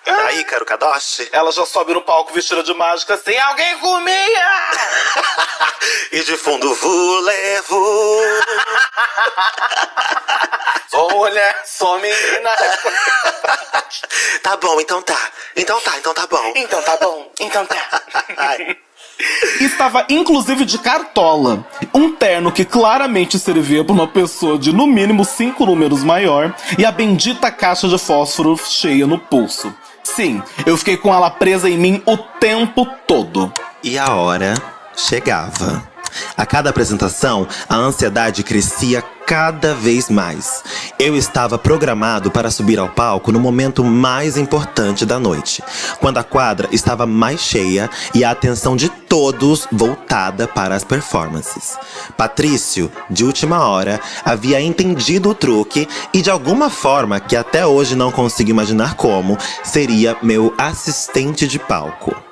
[0.05, 0.25] a Thalia?
[0.25, 1.29] A Ícaro Kadoshi?
[1.31, 4.49] Ela já sobe no palco vestida de mágica assim, alguém comia!
[6.11, 8.43] e de fundo, voulez-vous?
[10.89, 12.49] sou mulher, sou menina.
[14.43, 15.19] tá bom, então tá.
[15.55, 16.53] Então tá, então tá bom.
[16.55, 18.01] Então tá bom, então tá.
[19.59, 21.65] Estava inclusive de cartola.
[21.93, 26.85] Um terno que claramente servia para uma pessoa de no mínimo cinco números maior e
[26.85, 29.73] a bendita caixa de fósforo cheia no pulso.
[30.15, 33.51] Sim, eu fiquei com ela presa em mim o tempo todo.
[33.83, 34.53] E a hora
[34.95, 35.88] chegava.
[36.35, 40.63] A cada apresentação, a ansiedade crescia cada vez mais.
[40.97, 45.63] Eu estava programado para subir ao palco no momento mais importante da noite,
[45.99, 51.77] quando a quadra estava mais cheia e a atenção de todos voltada para as performances.
[52.17, 57.95] Patrício, de última hora, havia entendido o truque e, de alguma forma que até hoje
[57.95, 62.28] não consigo imaginar como, seria meu assistente de palco.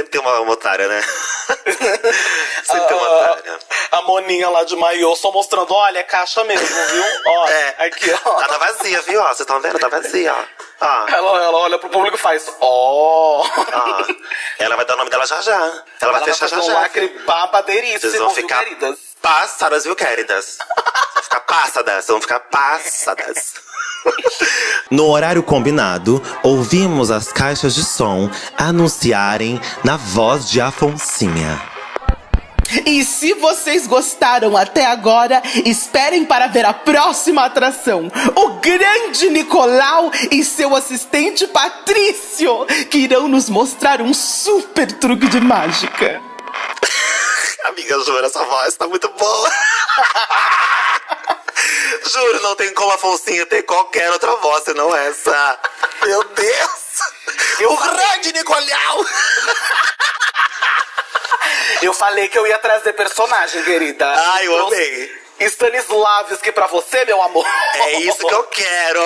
[0.00, 1.02] Sempre tem uma, uma otária, né?
[2.64, 3.58] Sempre tem uma otária.
[3.90, 7.04] A Moninha lá de maiô só mostrando, olha, é caixa mesmo, viu?
[7.26, 7.74] Ó, é.
[7.86, 8.30] aqui, ó.
[8.30, 9.20] Ela tá vazia, viu?
[9.20, 9.78] Ó, vocês estão vendo?
[9.78, 10.44] Tá vazia, ó.
[10.80, 11.06] Ah.
[11.08, 13.42] Ela, ela olha pro público e faz, ó.
[13.42, 13.44] Oh.
[13.74, 14.06] Ah.
[14.58, 15.54] Ela vai dar o nome dela já já.
[15.54, 16.72] Ela, ela vai fechar já já.
[16.72, 18.98] Um lacre babadeiríssimo, Vocês vão ficar queridas.
[19.20, 20.56] passadas, viu, queridas?
[21.14, 23.52] vão ficar passadas, vão ficar passadas.
[24.90, 31.62] No horário combinado, ouvimos as caixas de som anunciarem na voz de Afonsinha.
[32.86, 38.10] E se vocês gostaram até agora, esperem para ver a próxima atração.
[38.36, 45.40] O grande Nicolau e seu assistente Patrício, que irão nos mostrar um super truque de
[45.40, 46.22] mágica.
[47.66, 49.50] Amiga, juro, essa voz tá muito boa.
[52.10, 55.58] Juro, não tem como a Foncinha ter qualquer outra voz senão essa.
[56.02, 56.70] Meu Deus!
[57.60, 59.06] Eu o grande Nicolau!
[61.82, 64.06] Eu falei que eu ia trazer personagem, querida.
[64.06, 65.20] Ai, eu amei.
[65.40, 67.46] Stanislavski pra você, meu amor.
[67.74, 69.02] É isso que eu quero!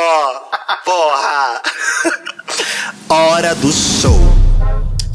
[0.84, 1.62] Porra!
[3.08, 4.43] Hora do show.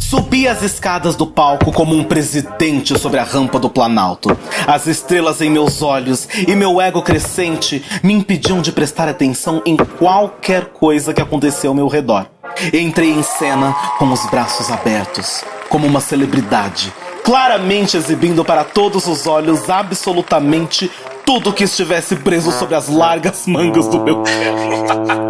[0.10, 4.36] Subi as escadas do palco como um presidente sobre a rampa do Planalto.
[4.65, 9.78] As estrelas em meus olhos e meu ego crescente me impediam de prestar atenção em
[9.78, 12.26] qualquer coisa que acontecia ao meu redor.
[12.74, 16.91] Entrei em cena com os braços abertos, como uma celebridade,
[17.24, 20.89] claramente exibindo para todos os olhos absolutamente
[21.24, 25.30] tudo que estivesse preso sobre as largas mangas do meu terno.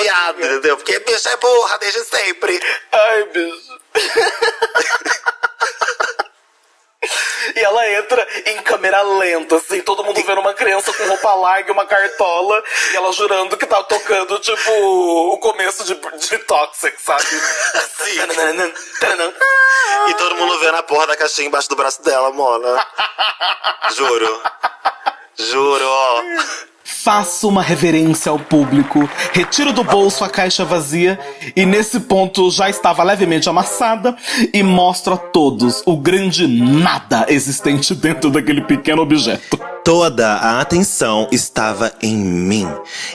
[0.01, 0.77] viado, entendeu?
[0.77, 2.59] Porque bicho é burra desde sempre.
[2.91, 3.79] Ai, bicho.
[7.55, 11.69] E ela entra em câmera lenta, assim, todo mundo vendo uma criança com roupa larga
[11.69, 14.71] e uma cartola, e ela jurando que tá tocando, tipo,
[15.33, 17.23] o começo de, de Toxic, sabe?
[17.23, 18.19] Sim.
[20.07, 22.85] e todo mundo vendo a porra da caixinha embaixo do braço dela, Mona.
[23.95, 24.41] Juro.
[25.37, 25.89] Juro.
[26.91, 31.19] Faço uma reverência ao público, retiro do bolso a caixa vazia
[31.55, 34.17] e nesse ponto já estava levemente amassada
[34.51, 39.57] e mostro a todos o grande nada existente dentro daquele pequeno objeto.
[39.83, 42.67] Toda a atenção estava em mim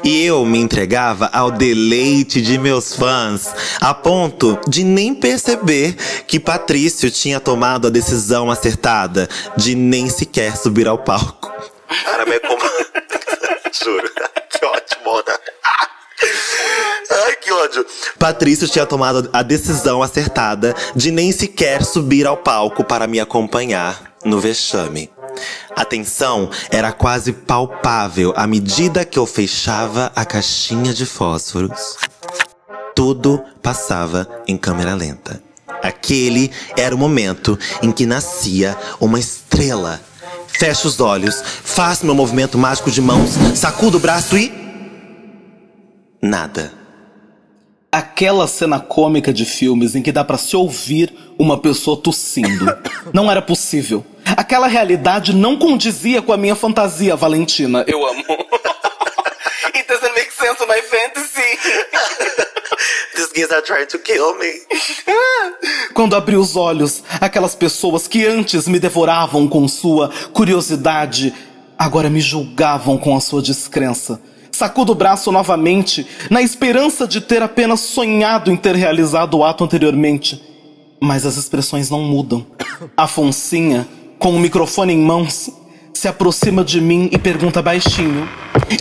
[0.04, 6.40] e eu me entregava ao deleite de meus fãs, a ponto de nem perceber que
[6.40, 11.52] Patrício tinha tomado a decisão acertada de nem sequer subir ao palco.
[12.04, 12.64] Cara, é como.
[13.82, 14.10] Juro.
[14.50, 15.36] que ótimo, né?
[17.26, 17.86] Ai, que ódio.
[18.18, 24.14] Patrício tinha tomado a decisão acertada de nem sequer subir ao palco para me acompanhar
[24.24, 25.10] no vexame.
[25.74, 31.96] A tensão era quase palpável à medida que eu fechava a caixinha de fósforos.
[32.94, 35.42] Tudo passava em câmera lenta.
[35.82, 40.00] Aquele era o momento em que nascia uma estrela
[40.58, 44.52] Fecho os olhos, faço meu movimento mágico de mãos, sacudo o braço e.
[46.22, 46.72] Nada.
[47.90, 52.66] Aquela cena cômica de filmes em que dá para se ouvir uma pessoa tossindo.
[53.12, 54.04] Não era possível.
[54.36, 57.84] Aquela realidade não condizia com a minha fantasia, Valentina.
[57.86, 58.24] Eu amo.
[59.74, 62.44] It doesn't make sense my fantasy.
[63.16, 64.52] Are trying to kill me.
[65.94, 71.32] Quando abri os olhos, aquelas pessoas que antes me devoravam com sua curiosidade,
[71.78, 74.20] agora me julgavam com a sua descrença.
[74.50, 79.62] Sacudo o braço novamente, na esperança de ter apenas sonhado em ter realizado o ato
[79.62, 80.42] anteriormente.
[81.00, 82.44] Mas as expressões não mudam.
[82.96, 83.86] A Foncinha,
[84.18, 85.50] com o microfone em mãos,
[85.92, 88.28] se aproxima de mim e pergunta baixinho: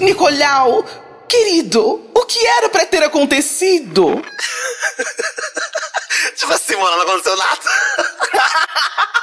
[0.02, 0.84] Nicolau,
[1.28, 4.22] Querido, o que era para ter acontecido?
[6.36, 7.60] tipo assim, mano, não aconteceu nada.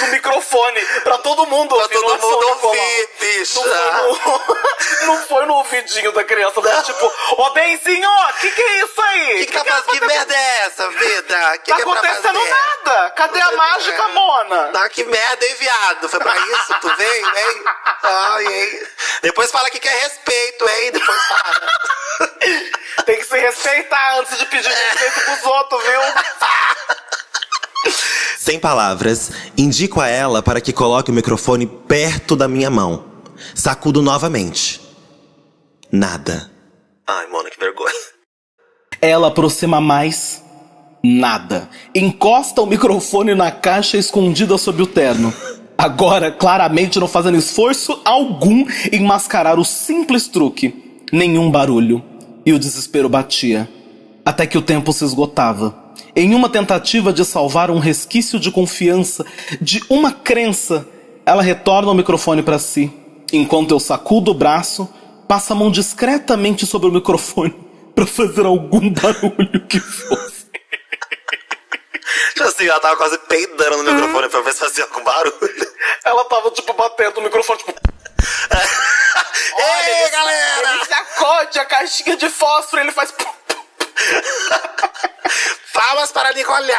[0.00, 1.88] no microfone, pra todo mundo ouvir.
[1.88, 3.62] Pra todo mundo ouvir, bicho.
[3.64, 8.10] Não foi, no, não foi no ouvidinho da criança, mas tipo, ô oh, Benzinho,
[8.40, 9.38] que que é isso aí?
[9.38, 11.58] Que, que, que, que, que merda é essa, vida?
[11.58, 13.10] Que tá acontecendo nada.
[13.10, 14.08] Cadê a mágica, é.
[14.08, 14.68] Mona?
[14.68, 16.08] Tá, que merda, hein, viado?
[16.08, 16.74] Foi pra isso?
[16.80, 17.64] Tu veio, hein?
[18.02, 18.82] Ai, hein?
[19.24, 20.90] Depois fala que quer respeito, hein?
[20.92, 21.54] Depois fala.
[23.06, 26.00] Tem que se respeitar antes de pedir respeito pros outros, viu?
[28.38, 33.06] Sem palavras, indico a ela para que coloque o microfone perto da minha mão.
[33.54, 34.78] Sacudo novamente.
[35.90, 36.50] Nada.
[37.06, 37.94] Ai, mano, que vergonha.
[39.00, 40.44] Ela aproxima mais.
[41.02, 41.70] Nada.
[41.94, 45.32] Encosta o microfone na caixa escondida sob o terno.
[45.76, 51.02] Agora, claramente não fazendo esforço algum em mascarar o simples truque.
[51.12, 52.02] Nenhum barulho.
[52.46, 53.68] E o desespero batia.
[54.24, 55.74] Até que o tempo se esgotava.
[56.16, 59.26] Em uma tentativa de salvar um resquício de confiança,
[59.60, 60.86] de uma crença,
[61.26, 62.92] ela retorna o microfone para si.
[63.32, 64.88] Enquanto eu sacudo o braço,
[65.26, 67.54] passa a mão discretamente sobre o microfone
[67.94, 70.33] para fazer algum barulho que fosse.
[72.34, 75.74] Tipo assim, ela tava quase peidando no microfone pra ver se fazia algum barulho.
[76.04, 77.72] Ela tava, tipo, batendo no microfone, tipo.
[79.56, 80.74] Olha, Ei, galera!
[80.74, 83.14] Ele sacode a caixinha de fósforo, ele faz.
[85.72, 86.72] Palmas para Nicole!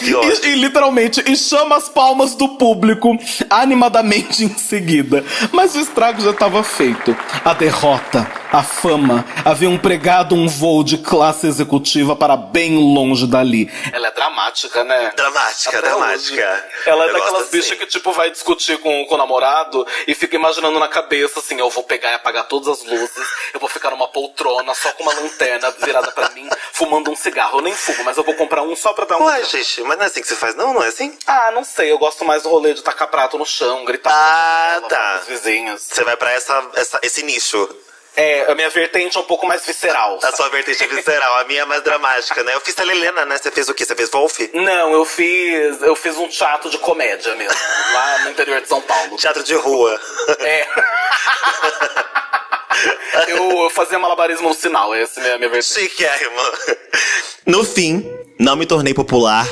[0.00, 3.16] e, e, literalmente, e chama as palmas do público
[3.50, 5.24] animadamente em seguida.
[5.52, 7.16] Mas o estrago já estava feito.
[7.44, 13.70] A derrota, a fama, haviam pregado um voo de classe executiva para bem longe dali.
[13.92, 15.12] Ela é dramática, né?
[15.14, 16.32] Dramática, Até dramática.
[16.32, 16.88] Hoje.
[16.88, 17.78] Ela é eu daquelas bichas assim.
[17.78, 21.68] que, tipo, vai discutir com, com o namorado e fica imaginando na cabeça assim: eu
[21.70, 25.14] vou pegar e apagar todas as luzes, eu vou ficar numa poltrona só com uma
[25.14, 27.58] lanterna virada para mim, fumando um cigarro.
[27.58, 29.24] Eu nem fumo, mas eu vou comprar um só pra dar um.
[29.24, 30.72] Ué, gente, mas não é assim que você faz, não?
[30.72, 31.16] Não é assim?
[31.26, 31.90] Ah, não sei.
[31.92, 34.10] Eu gosto mais do rolê de tacar prato no chão, gritar.
[34.12, 35.18] Ah, tá.
[35.22, 35.82] Os vizinhos.
[35.82, 37.68] Você vai pra essa, essa, esse nicho.
[38.18, 40.18] É, a minha vertente é um pouco mais visceral.
[40.20, 42.52] A sua vertente é visceral, a minha é mais dramática, né?
[42.52, 43.38] Eu fiz a Helena, né?
[43.38, 43.84] Você fez o quê?
[43.84, 44.40] Você fez Wolf?
[44.54, 45.80] Não, eu fiz.
[45.82, 47.54] Eu fiz um teatro de comédia mesmo,
[47.94, 49.16] lá no interior de São Paulo.
[49.16, 50.00] Teatro de rua.
[50.40, 50.66] É.
[53.30, 55.88] eu fazia malabarismo no sinal, essa é a minha vertente.
[55.88, 56.40] Chiquérrimo.
[57.46, 58.04] No fim,
[58.36, 59.46] não me tornei popular,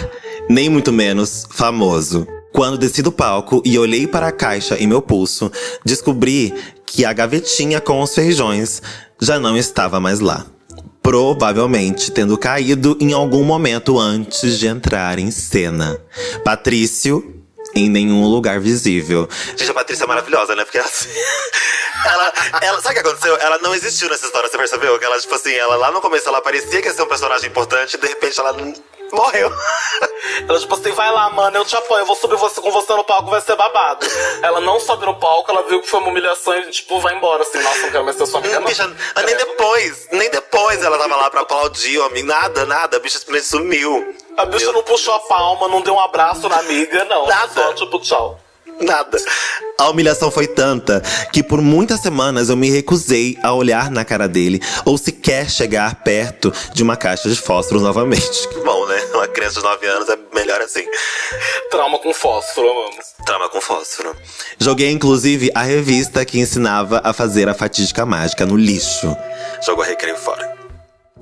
[0.50, 2.26] nem muito menos famoso.
[2.52, 5.52] Quando desci do palco e olhei para a caixa em meu pulso,
[5.84, 6.54] descobri
[6.86, 8.80] que a gavetinha com os feijões
[9.20, 10.46] já não estava mais lá.
[11.02, 16.00] Provavelmente tendo caído em algum momento antes de entrar em cena.
[16.44, 17.36] Patrício,
[17.74, 19.28] em nenhum lugar visível.
[19.56, 20.64] Gente, a Patrícia é maravilhosa, né?
[20.64, 21.08] Porque assim,
[22.06, 22.80] ela, ela.
[22.80, 23.36] Sabe o que aconteceu?
[23.36, 24.98] Ela não existiu nessa história, você percebeu?
[24.98, 27.48] Que ela, tipo assim, ela lá no começo ela parecia que ia ser um personagem
[27.48, 28.56] importante e de repente ela
[29.16, 29.52] morreu.
[30.48, 32.92] Ela, tipo assim, vai lá, mano, eu te apoio, eu vou subir você, com você
[32.92, 34.06] no palco, vai ser babado.
[34.42, 37.42] Ela não sobe no palco, ela viu que foi uma humilhação e, tipo, vai embora,
[37.42, 38.66] assim, nossa, não quero mais ser sua amiga, não.
[38.66, 38.86] Bicha,
[39.24, 43.18] nem depois, nem depois ela tava lá pra aplaudir o amigo, nada, nada, a bicha
[43.18, 44.14] simplesmente sumiu.
[44.36, 47.26] A bicha Meu não puxou a palma, não deu um abraço na amiga, não.
[47.26, 47.52] Nada.
[47.54, 48.38] Só, tipo, tchau.
[48.80, 49.18] Nada.
[49.78, 54.28] A humilhação foi tanta que por muitas semanas eu me recusei a olhar na cara
[54.28, 58.48] dele ou sequer chegar perto de uma caixa de fósforos novamente.
[58.48, 59.02] Que bom, né?
[59.14, 60.84] Uma criança de 9 anos é melhor assim.
[61.70, 63.06] Trauma com fósforo, vamos.
[63.24, 64.16] Trauma com fósforo.
[64.58, 69.16] Joguei inclusive a revista que ensinava a fazer a fatídica mágica no lixo.
[69.64, 70.54] Jogou a recreio fora.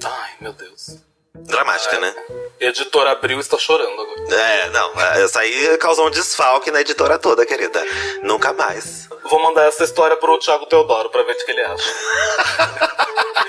[0.03, 1.04] Ai, meu Deus.
[1.37, 2.01] Dramática, é.
[2.01, 2.15] né?
[2.61, 4.35] Editora Abril está chorando agora.
[4.35, 4.93] É, não.
[5.23, 7.83] Essa aí causou um desfalque na editora toda, querida.
[8.23, 9.09] Nunca mais.
[9.29, 11.85] Vou mandar essa história pro Thiago Teodoro pra ver o que ele acha.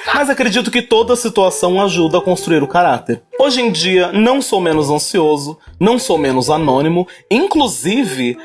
[0.13, 3.21] Mas acredito que toda situação ajuda a construir o caráter.
[3.39, 8.37] Hoje em dia, não sou menos ansioso, não sou menos anônimo, inclusive.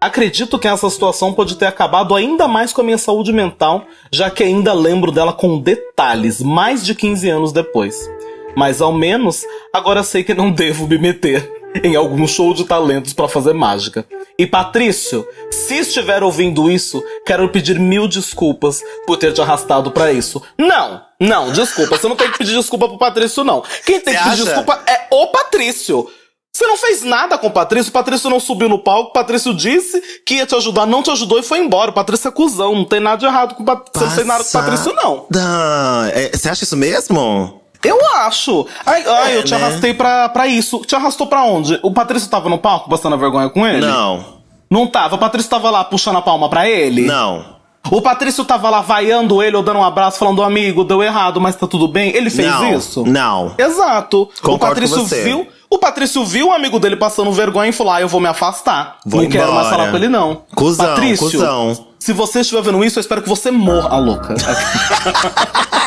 [0.00, 4.28] Acredito que essa situação pode ter acabado ainda mais com a minha saúde mental, já
[4.28, 8.06] que ainda lembro dela com detalhes, mais de 15 anos depois.
[8.56, 11.50] Mas ao menos agora sei que não devo me meter
[11.82, 14.06] em algum show de talentos para fazer mágica.
[14.38, 20.12] E Patrício, se estiver ouvindo isso, quero pedir mil desculpas por ter te arrastado para
[20.12, 20.42] isso.
[20.58, 23.62] Não, não, desculpa, você não tem que pedir desculpa pro Patrício não.
[23.84, 24.44] Quem tem que pedir acha?
[24.44, 26.08] desculpa é o Patrício.
[26.52, 29.52] Você não fez nada com o Patrício, o Patrício não subiu no palco, o Patrício
[29.52, 31.90] disse que ia te ajudar, não te ajudou e foi embora.
[31.90, 33.92] O Patrício é cuzão, não tem nada de errado com o Patrício.
[33.98, 35.26] Você não fez nada com o Patrício, não.
[36.12, 37.63] É, você acha isso mesmo?
[37.84, 38.66] Eu acho.
[38.84, 39.56] Ai, ai é, eu te né?
[39.56, 40.80] arrastei pra, pra isso.
[40.80, 41.78] Te arrastou pra onde?
[41.82, 43.86] O Patrício tava no palco passando a vergonha com ele?
[43.86, 44.24] Não.
[44.70, 45.16] Não tava?
[45.16, 47.02] O Patrício tava lá puxando a palma pra ele?
[47.02, 47.54] Não.
[47.90, 51.54] O Patrício tava lá vaiando ele ou dando um abraço, falando, amigo, deu errado, mas
[51.54, 52.16] tá tudo bem?
[52.16, 53.04] Ele fez não, isso?
[53.04, 53.54] Não.
[53.58, 54.30] Exato.
[54.40, 55.46] Concordo o Patrício viu.
[55.68, 58.98] O Patrício viu o amigo dele passando vergonha e falou: Ah, eu vou me afastar.
[59.04, 59.44] Vou não embora.
[59.44, 60.42] quero mais falar com ele, não.
[60.54, 61.86] Cusão, Patrício, cuzão.
[61.98, 64.34] Se você estiver vendo isso, eu espero que você morra, louca.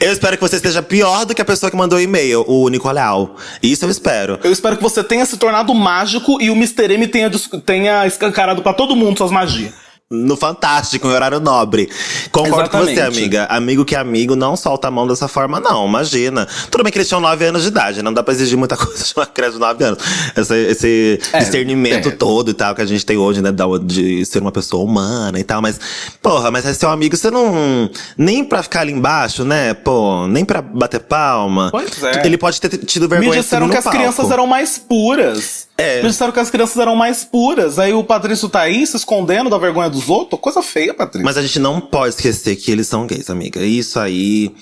[0.00, 2.68] eu espero que você esteja pior do que a pessoa que mandou o e-mail, o
[2.68, 3.36] Nicolau.
[3.62, 4.38] Isso eu espero.
[4.42, 6.94] Eu espero que você tenha se tornado mágico e o Mr.
[6.94, 7.30] M tenha,
[7.64, 9.81] tenha escancarado para todo mundo suas magias.
[10.12, 11.88] No Fantástico, em horário nobre.
[12.30, 12.88] Concordo Exatamente.
[12.88, 13.44] com você, amiga.
[13.46, 15.86] Amigo que é amigo não solta a mão dessa forma, não.
[15.86, 16.46] Imagina.
[16.70, 19.02] Tudo bem que eles tinham 9 anos de idade, não dá pra exigir muita coisa
[19.02, 19.98] de uma criança de 9 anos.
[20.36, 22.12] Esse, esse é, discernimento é.
[22.12, 23.50] todo e tal que a gente tem hoje, né?
[23.82, 25.62] De ser uma pessoa humana e tal.
[25.62, 25.80] Mas,
[26.20, 27.90] porra, mas é seu amigo, você não.
[28.16, 29.72] Nem pra ficar ali embaixo, né?
[29.72, 31.70] Pô, nem pra bater palma.
[31.70, 32.26] Pois é.
[32.26, 33.98] Ele pode ter tido vergonha Me disseram que as palco.
[33.98, 35.68] crianças eram mais puras.
[35.78, 36.02] É.
[36.02, 37.78] Me disseram que as crianças eram mais puras.
[37.78, 40.40] Aí o Patrício tá aí se escondendo da vergonha dos outros.
[40.40, 41.24] Coisa feia, Patrício.
[41.24, 43.60] Mas a gente não pode esquecer que eles são gays, amiga.
[43.60, 44.54] Isso aí.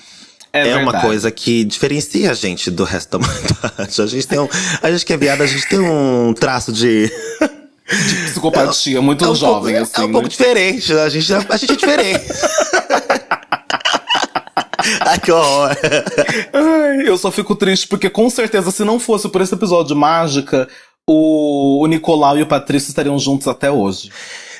[0.53, 4.01] É, é uma coisa que diferencia a gente do resto da humanidade.
[4.01, 4.49] A gente tem um.
[4.81, 7.11] A gente que é viado, a gente tem um traço de.
[7.91, 10.01] De psicopatia, é, muito é um jovem, pouco, assim.
[10.01, 10.13] É um né?
[10.13, 12.25] pouco diferente, a gente, a gente é diferente.
[15.01, 15.75] Ai, que horror.
[16.53, 19.99] Ai, eu só fico triste porque, com certeza, se não fosse por esse episódio de
[19.99, 20.69] mágica,
[21.07, 24.09] o, o Nicolau e o Patrício estariam juntos até hoje.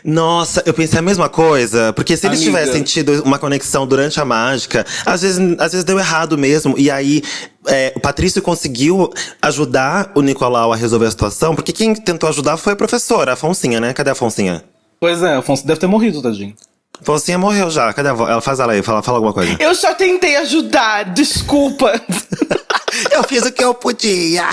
[0.03, 1.93] Nossa, eu pensei a mesma coisa.
[1.93, 5.99] Porque se eles tivessem tido uma conexão durante a mágica, às vezes, às vezes deu
[5.99, 6.75] errado mesmo.
[6.77, 7.21] E aí,
[7.67, 9.11] é, o Patrício conseguiu
[9.41, 11.55] ajudar o Nicolau a resolver a situação.
[11.55, 13.93] Porque quem tentou ajudar foi a professora, a Foncinha, né?
[13.93, 14.63] Cadê a Foncinha?
[14.99, 16.55] Pois é, a Foncinha deve ter morrido, tadinho.
[17.03, 17.91] Foncinha morreu já.
[17.93, 18.11] Cadê a?
[18.11, 19.55] Ela faz ela aí, fala, fala alguma coisa.
[19.59, 21.91] Eu só tentei ajudar, desculpa.
[23.09, 24.49] eu fiz o que eu podia.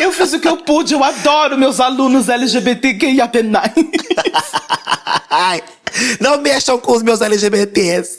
[0.00, 3.30] Eu fiz o que eu pude, eu adoro meus alunos LGBTQIA+.
[5.30, 5.62] Ai,
[6.20, 8.18] não mexam com os meus LGBTs.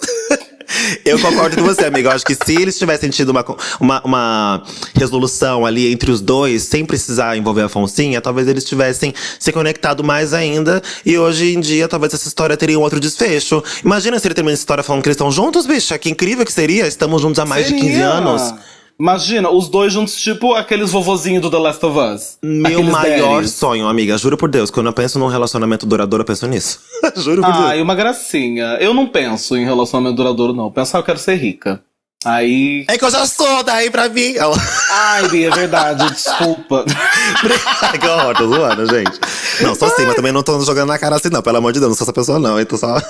[1.05, 2.07] Eu concordo com você, amigo.
[2.07, 3.45] Eu acho que se eles tivessem tido uma,
[3.79, 4.63] uma, uma,
[4.95, 10.03] resolução ali entre os dois, sem precisar envolver a Foncinha, talvez eles tivessem se conectado
[10.03, 10.81] mais ainda.
[11.05, 13.63] E hoje em dia, talvez essa história teria um outro desfecho.
[13.83, 15.97] Imagina se ele termina essa história falando que eles estão juntos, bicha.
[15.97, 16.87] Que incrível que seria.
[16.87, 17.81] Estamos juntos há mais seria.
[17.81, 18.53] de 15 anos.
[18.99, 22.37] Imagina, os dois juntos, tipo aqueles vovozinhos do The Last of Us.
[22.41, 23.53] Meu maior daddies.
[23.53, 24.17] sonho, amiga.
[24.17, 26.79] Juro por Deus, quando eu penso num relacionamento duradouro, eu penso nisso.
[27.17, 27.79] Juro por ah, Deus.
[27.79, 28.77] E uma gracinha.
[28.79, 30.65] Eu não penso em relacionamento duradouro, não.
[30.65, 31.81] Eu penso, ah, eu quero ser rica.
[32.25, 32.85] Aí.
[32.87, 34.35] É que eu já sou, daí pra mim.
[34.91, 36.85] Ai, Bia, é verdade, desculpa.
[37.99, 39.19] que horror, tô zoando, gente.
[39.61, 41.41] Não, sou assim, mas também não tô jogando na cara assim, não.
[41.41, 42.59] Pelo amor de Deus, não sou essa pessoa, não.
[42.59, 43.01] Então só.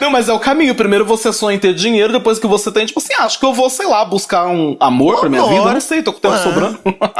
[0.00, 0.74] Não, mas é o caminho.
[0.74, 3.46] Primeiro você sonha em ter dinheiro, depois que você tem, tipo assim, ah, acho que
[3.46, 5.58] eu vou, sei lá, buscar um amor um pra minha amor.
[5.58, 5.72] vida.
[5.72, 6.38] Não sei, tô com tempo é.
[6.38, 6.78] sobrando.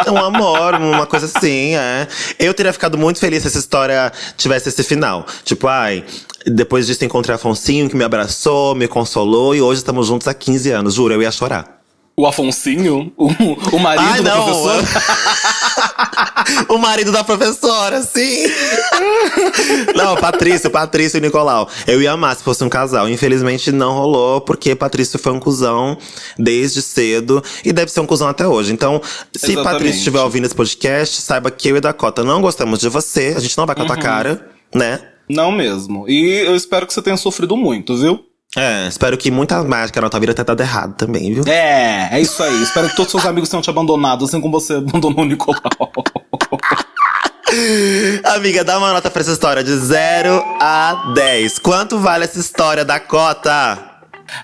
[0.09, 2.07] Um amor, uma coisa assim, é.
[2.39, 5.27] Eu teria ficado muito feliz se essa história tivesse esse final.
[5.45, 6.05] Tipo, ai,
[6.47, 10.35] depois disso encontrei a Afonsinho, que me abraçou, me consolou, e hoje estamos juntos há
[10.35, 10.95] 15 anos.
[10.95, 11.78] Juro, eu ia chorar.
[12.19, 13.13] O Afonsinho?
[13.17, 14.83] O, o marido Ai, da professora?
[16.69, 18.45] o marido da professora, sim!
[19.95, 21.69] não, Patrício, Patrício e Nicolau.
[21.87, 23.09] Eu ia amar se fosse um casal.
[23.09, 25.97] Infelizmente não rolou, porque Patrício foi um cuzão
[26.37, 28.73] desde cedo e deve ser um cuzão até hoje.
[28.73, 29.01] Então,
[29.33, 29.63] se Exatamente.
[29.63, 33.35] Patrício estiver ouvindo esse podcast, saiba que eu e Dakota não gostamos de você.
[33.37, 34.03] A gente não vai com a tua uhum.
[34.03, 35.01] cara, né?
[35.29, 36.05] Não mesmo.
[36.09, 38.28] E eu espero que você tenha sofrido muito, viu?
[38.57, 41.45] É, espero que muita mágica na tua vida tenha dado errado também, viu?
[41.47, 42.63] É, é isso aí.
[42.63, 45.61] espero que todos seus amigos tenham te abandonado, assim como você abandonou o Nicolau.
[48.25, 51.59] Amiga, dá uma nota pra essa história de 0 a 10.
[51.59, 53.87] Quanto vale essa história da cota?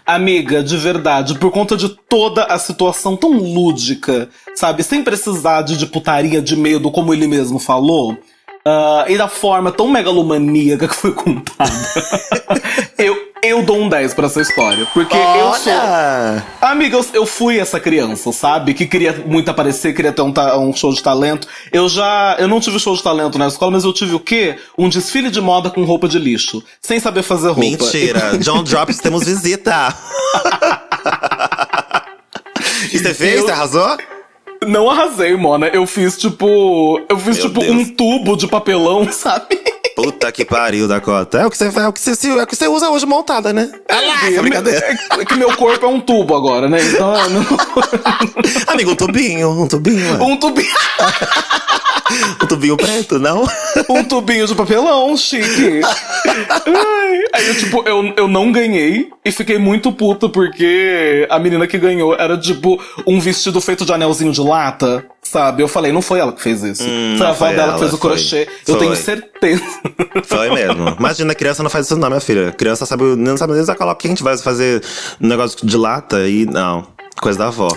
[0.07, 4.83] Amiga, de verdade, por conta de toda a situação tão lúdica, sabe?
[4.83, 8.17] Sem precisar de, de putaria, de medo, como ele mesmo falou.
[8.67, 11.71] Uh, e da forma tão megalomaníaca que foi contada.
[12.97, 14.87] eu, eu dou um 10 pra essa história.
[14.95, 15.41] Porque Olha.
[15.41, 15.73] eu sou.
[16.63, 18.73] Amiga, eu, eu, fui essa criança, sabe?
[18.73, 21.47] Que queria muito aparecer, queria ter um, um, show de talento.
[21.71, 22.37] Eu já.
[22.39, 24.57] Eu não tive show de talento na escola, mas eu tive o quê?
[24.79, 26.65] Um desfile de moda com roupa de lixo.
[26.81, 27.61] Sem saber fazer roupa.
[27.61, 28.39] Mentira.
[28.41, 29.95] John Drops, temos visita.
[32.91, 33.43] e você fez?
[33.43, 33.99] Você arrasou?
[34.67, 35.69] Não arrasei, Mona.
[35.69, 37.01] Eu fiz tipo.
[37.09, 37.73] Eu fiz Meu tipo Deus.
[37.73, 39.59] um tubo de papelão, sabe?
[39.95, 41.39] Puta que pariu, Dakota.
[41.39, 43.53] É o que você, é o que você, é o que você usa hoje montada,
[43.53, 43.71] né?
[43.89, 44.99] É, lá, é, brincadeira.
[45.11, 46.79] É que meu corpo é um tubo agora, né?
[46.83, 47.15] Então.
[47.31, 47.47] Não...
[48.67, 50.23] Amigo, um tubinho, um tubinho.
[50.23, 50.69] Um tubinho.
[52.43, 53.47] um tubinho preto, não?
[53.89, 55.81] um tubinho de papelão, chique.
[57.33, 61.79] Aí eu, tipo, eu, eu não ganhei e fiquei muito puta porque a menina que
[61.79, 65.63] ganhou era, tipo, um vestido feito de anelzinho de lata sabe?
[65.63, 66.85] Eu falei, não foi ela que fez isso.
[66.85, 68.49] Hum, foi a avó dela que fez o crochê.
[68.65, 68.75] Foi.
[68.75, 69.65] Eu tenho certeza.
[70.25, 70.95] Foi mesmo.
[70.99, 72.53] Imagina, a criança não faz isso não, minha filha.
[72.53, 74.83] Criança sabe, não sabe nem usar coloca que a gente vai fazer
[75.21, 76.87] um negócio de lata e não.
[77.21, 77.69] Coisa da avó.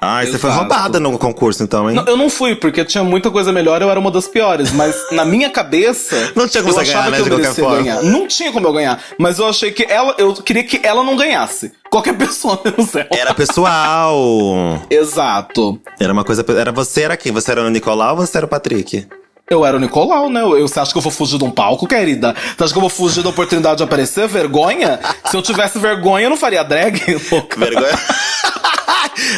[0.00, 1.96] Ah, você foi roubada no concurso, então, hein?
[1.96, 4.72] Não, eu não fui, porque tinha muita coisa melhor, eu era uma das piores.
[4.72, 6.32] Mas na minha cabeça.
[6.34, 8.02] não tinha como eu você ganhar, né, que eu ganhar.
[8.02, 9.02] Não tinha como eu ganhar.
[9.18, 10.14] Mas eu achei que ela.
[10.16, 11.72] Eu queria que ela não ganhasse.
[11.90, 13.08] Qualquer pessoa menos ela.
[13.12, 14.82] Era pessoal.
[14.88, 15.78] Exato.
[15.98, 16.44] Era uma coisa.
[16.58, 17.32] Era você, era quem?
[17.32, 19.06] Você era o Nicolau ou você era o Patrick?
[19.50, 20.42] Eu era o Nicolau, né?
[20.42, 22.36] Eu, você acha que eu vou fugir de um palco, querida?
[22.56, 24.28] Você acha que eu vou fugir da oportunidade de aparecer?
[24.28, 25.00] Vergonha?
[25.26, 27.00] Se eu tivesse vergonha, eu não faria drag,
[27.32, 27.58] louca.
[27.58, 27.98] Vergonha.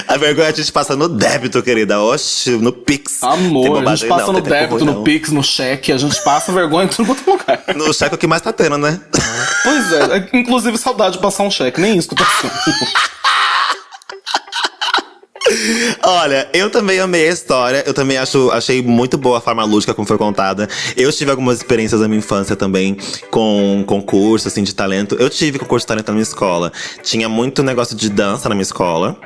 [0.06, 2.00] A vergonha a gente passa no débito, querida.
[2.00, 3.22] Oxe, no Pix.
[3.22, 5.92] Amor, a gente passa não, no débito, no Pix, no cheque.
[5.92, 7.64] A gente passa vergonha em tudo quanto é lugar.
[7.76, 9.00] No cheque é o que mais tá tendo, né?
[9.62, 10.28] Pois é.
[10.34, 11.80] Inclusive, saudade de passar um cheque.
[11.80, 12.52] Nem isso tô passando.
[16.02, 17.82] Olha, eu também amei a história.
[17.86, 20.68] Eu também acho, achei muito boa a forma lúdica como foi contada.
[20.96, 22.96] Eu tive algumas experiências na minha infância também
[23.30, 25.16] com concurso, assim, de talento.
[25.18, 26.72] Eu tive concurso de talento na minha escola.
[27.02, 29.16] Tinha muito negócio de dança na minha escola.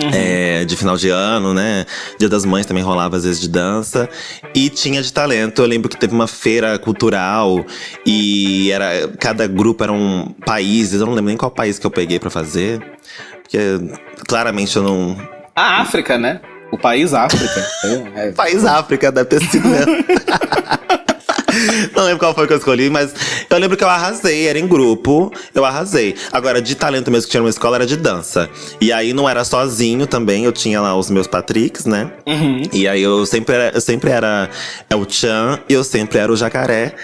[0.00, 0.10] Uhum.
[0.12, 1.86] É, de final de ano, né?
[2.18, 4.08] Dia das Mães também rolava às vezes de dança.
[4.54, 5.62] E tinha de talento.
[5.62, 7.64] Eu lembro que teve uma feira cultural
[8.04, 10.92] e era cada grupo era um país.
[10.92, 12.80] Eu não lembro nem qual país que eu peguei para fazer.
[13.42, 13.58] Porque
[14.26, 15.16] claramente eu não,
[15.56, 16.38] a África, né?
[16.70, 17.66] O país África.
[18.14, 18.32] É, é.
[18.32, 19.96] País África, deve ter sido mesmo.
[21.96, 23.14] Não lembro qual foi que eu escolhi, mas
[23.48, 26.14] eu lembro que eu arrasei, era em grupo, eu arrasei.
[26.30, 28.50] Agora, de talento mesmo que tinha numa escola era de dança.
[28.78, 32.12] E aí não era sozinho também, eu tinha lá os meus Patricks, né?
[32.26, 32.62] Uhum.
[32.70, 34.50] E aí eu sempre era, eu sempre era
[34.94, 36.94] o Chan e eu sempre era o jacaré.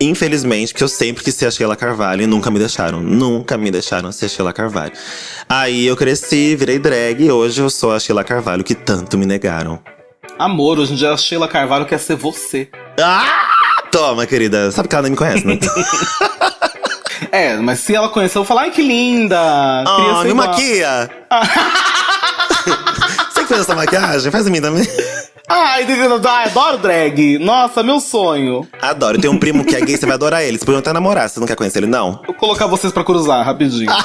[0.00, 3.00] Infelizmente, porque eu sempre quis ser a Sheila Carvalho e nunca me deixaram.
[3.00, 4.92] Nunca me deixaram ser a Sheila Carvalho.
[5.48, 9.24] Aí eu cresci, virei drag e hoje eu sou a Sheila Carvalho que tanto me
[9.24, 9.78] negaram.
[10.36, 12.68] Amor, hoje em dia a Sheila Carvalho quer ser você.
[13.00, 13.55] Ah!
[13.96, 14.70] Toma, querida.
[14.72, 15.58] Sabe que ela nem me conhece, né?
[17.32, 19.40] é, mas se ela conhecer, eu vou falar, ai que linda!
[19.40, 21.10] Ah, me maquia!
[23.32, 24.30] Você que fez essa maquiagem?
[24.30, 24.86] Faz em mim também.
[25.48, 25.86] Ai,
[26.44, 27.38] adoro drag.
[27.38, 28.68] Nossa, meu sonho.
[28.82, 29.18] Adoro.
[29.18, 30.58] Tem um primo que é gay, você vai adorar ele.
[30.58, 32.20] Você podiam até namorar, você não quer conhecer ele, não?
[32.26, 33.90] Vou colocar vocês pra cruzar, rapidinho.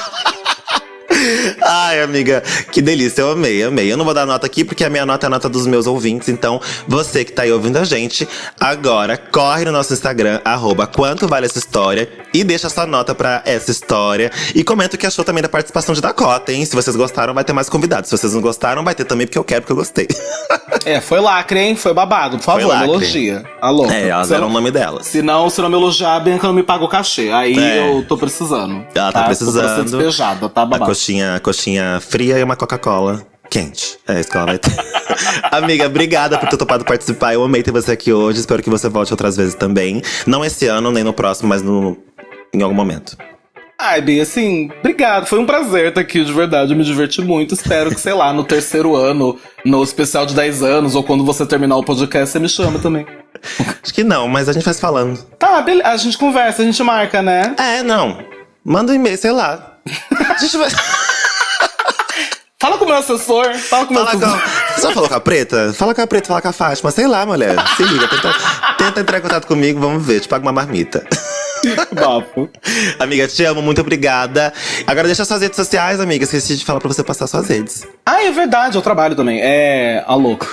[1.62, 3.92] Ai, amiga, que delícia, eu amei, amei.
[3.92, 5.86] Eu não vou dar nota aqui porque a minha nota é a nota dos meus
[5.86, 6.28] ouvintes.
[6.28, 11.28] Então, você que tá aí ouvindo a gente, agora corre no nosso Instagram, arroba quanto
[11.28, 14.30] vale essa história, e deixa sua nota pra essa história.
[14.54, 16.64] E comenta o que achou também da participação de Dakota, hein?
[16.64, 18.08] Se vocês gostaram, vai ter mais convidados.
[18.08, 20.08] Se vocês não gostaram, vai ter também, porque eu quero, porque eu gostei.
[20.84, 21.76] é, foi lacre, hein?
[21.76, 22.38] Foi babado.
[22.38, 23.44] Por favor, me elogia.
[23.60, 23.90] Alô.
[23.90, 25.06] É, elas deram o nome delas.
[25.06, 27.30] Se não, se não me elogiar, a Bianca não me paga o cachê.
[27.30, 27.88] Aí é.
[27.88, 28.84] eu tô precisando.
[28.94, 29.76] Ela tá, tá precisando.
[29.76, 30.84] Tô despejada, tá babado.
[30.84, 33.98] A coxinha, coxinha fria e uma Coca-Cola quente.
[34.08, 34.72] É isso que ela vai ter.
[35.52, 37.34] Amiga, obrigada por ter topado participar.
[37.34, 38.40] Eu amei ter você aqui hoje.
[38.40, 40.00] Espero que você volte outras vezes também.
[40.26, 41.98] Não esse ano, nem no próximo, mas no,
[42.54, 43.16] em algum momento.
[43.78, 45.26] Ai, Bia, assim, obrigado.
[45.26, 46.72] Foi um prazer estar aqui, de verdade.
[46.72, 47.52] Eu me diverti muito.
[47.52, 51.44] Espero que, sei lá, no terceiro ano, no especial de 10 anos, ou quando você
[51.44, 53.04] terminar o podcast, você me chama também.
[53.82, 55.22] Acho que não, mas a gente vai se falando.
[55.38, 55.88] Tá, beleza.
[55.88, 57.54] A gente conversa, a gente marca, né?
[57.58, 58.18] É, não.
[58.64, 59.71] Manda um e-mail, sei lá.
[60.40, 60.70] Gente vai.
[62.62, 63.52] Fala com o meu assessor.
[63.54, 64.40] Fala com o meu assessor.
[64.40, 64.80] Com...
[64.80, 65.72] Você falou com a preta?
[65.72, 66.92] Fala com a preta, fala com a Fátima.
[66.92, 67.56] Sei lá, mulher.
[67.76, 68.06] Se liga.
[68.06, 68.34] Tenta,
[68.78, 70.20] tenta entrar em contato comigo, vamos ver.
[70.20, 71.04] Te pago uma marmita.
[71.94, 72.48] Bafo.
[72.98, 74.52] amiga, te amo, muito obrigada.
[74.86, 76.24] Agora deixa suas redes sociais, amiga.
[76.24, 77.86] Esqueci de falar pra você passar suas redes.
[78.04, 79.40] Ah, é verdade, eu trabalho também.
[79.40, 80.04] É.
[80.06, 80.46] A louco.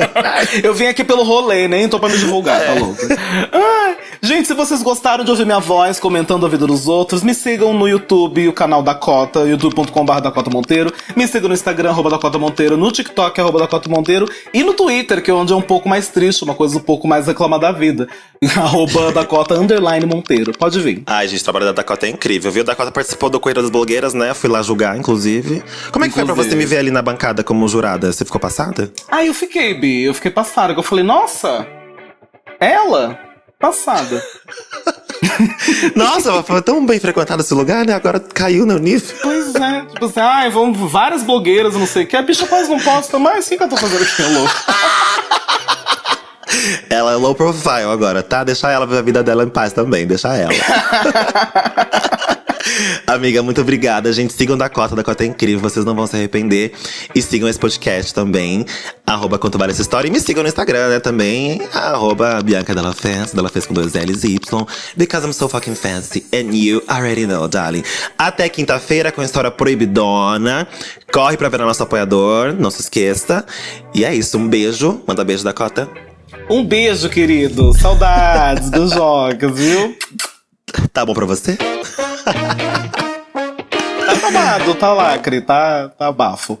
[0.62, 2.78] eu vim aqui pelo rolê, nem tô pra me divulgar, tá é.
[2.78, 3.00] louco.
[3.52, 7.34] Ah, gente, se vocês gostaram de ouvir minha voz comentando a vida dos outros, me
[7.34, 10.92] sigam no YouTube, o canal da Cota, youtube.com.br Dakota Monteiro.
[11.16, 15.22] Me sigam no Instagram, arroba Dakota Monteiro, no TikTok, arroba Dakota Monteiro, e no Twitter,
[15.22, 17.72] que é onde é um pouco mais triste, uma coisa um pouco mais reclamada da
[17.72, 18.08] vida.
[18.56, 20.52] arroba Dakota Underline Monteiro.
[20.52, 21.02] Pode vir.
[21.06, 22.62] Ai, gente, o trabalho da Dakota é incrível, viu?
[22.62, 24.34] A Dakota participou do Coelho das Blogueiras, né?
[24.34, 25.62] Fui lá julgar, inclusive.
[25.92, 28.12] Como é que foi pra você me ver ali na bancada como jurada?
[28.12, 28.92] Você ficou passada?
[29.08, 30.02] Ah, eu fiquei, Bi.
[30.02, 30.72] Eu fiquei passada.
[30.72, 31.66] Eu falei, nossa,
[32.58, 33.18] ela?
[33.60, 34.20] Passada.
[35.94, 37.94] Nossa, foi tão bem frequentado esse lugar, né?
[37.94, 39.14] Agora caiu no nível.
[39.22, 39.82] Pois é.
[39.82, 42.16] Tipo assim, ai, vão várias blogueiras, não sei o que.
[42.16, 43.46] A bicha quase não posta mais.
[43.46, 44.52] O que, que eu tô fazendo aqui, louco?
[46.88, 48.44] Ela é low profile agora, tá?
[48.44, 50.52] Deixa ela ver a vida dela em paz também, deixa ela.
[53.06, 54.12] Amiga, muito obrigada.
[54.12, 54.94] Gente, sigam Dakota.
[54.94, 56.72] Dakota é incrível, vocês não vão se arrepender.
[57.14, 58.64] E sigam esse podcast também.
[59.06, 60.08] Arroba Quanto Vale Essa História.
[60.08, 61.60] E me sigam no Instagram, né, também.
[61.72, 63.34] Arroba Bianca Della Fancy.
[63.34, 64.66] Della fez com dois L's e Y.
[64.96, 66.24] Because I'm so fucking fancy.
[66.32, 67.82] And you already know, darling.
[68.16, 70.66] Até quinta-feira com a história proibidona.
[71.12, 72.54] Corre pra ver o nosso apoiador.
[72.54, 73.44] Não se esqueça.
[73.94, 74.38] E é isso.
[74.38, 75.02] Um beijo.
[75.06, 76.11] Manda beijo, Dakota.
[76.48, 77.72] Um beijo, querido.
[77.74, 79.96] Saudades dos jogos, viu?
[80.92, 81.56] Tá bom pra você?
[81.56, 81.74] tá
[84.22, 86.58] babado, tá lacre, tá, tá bafo.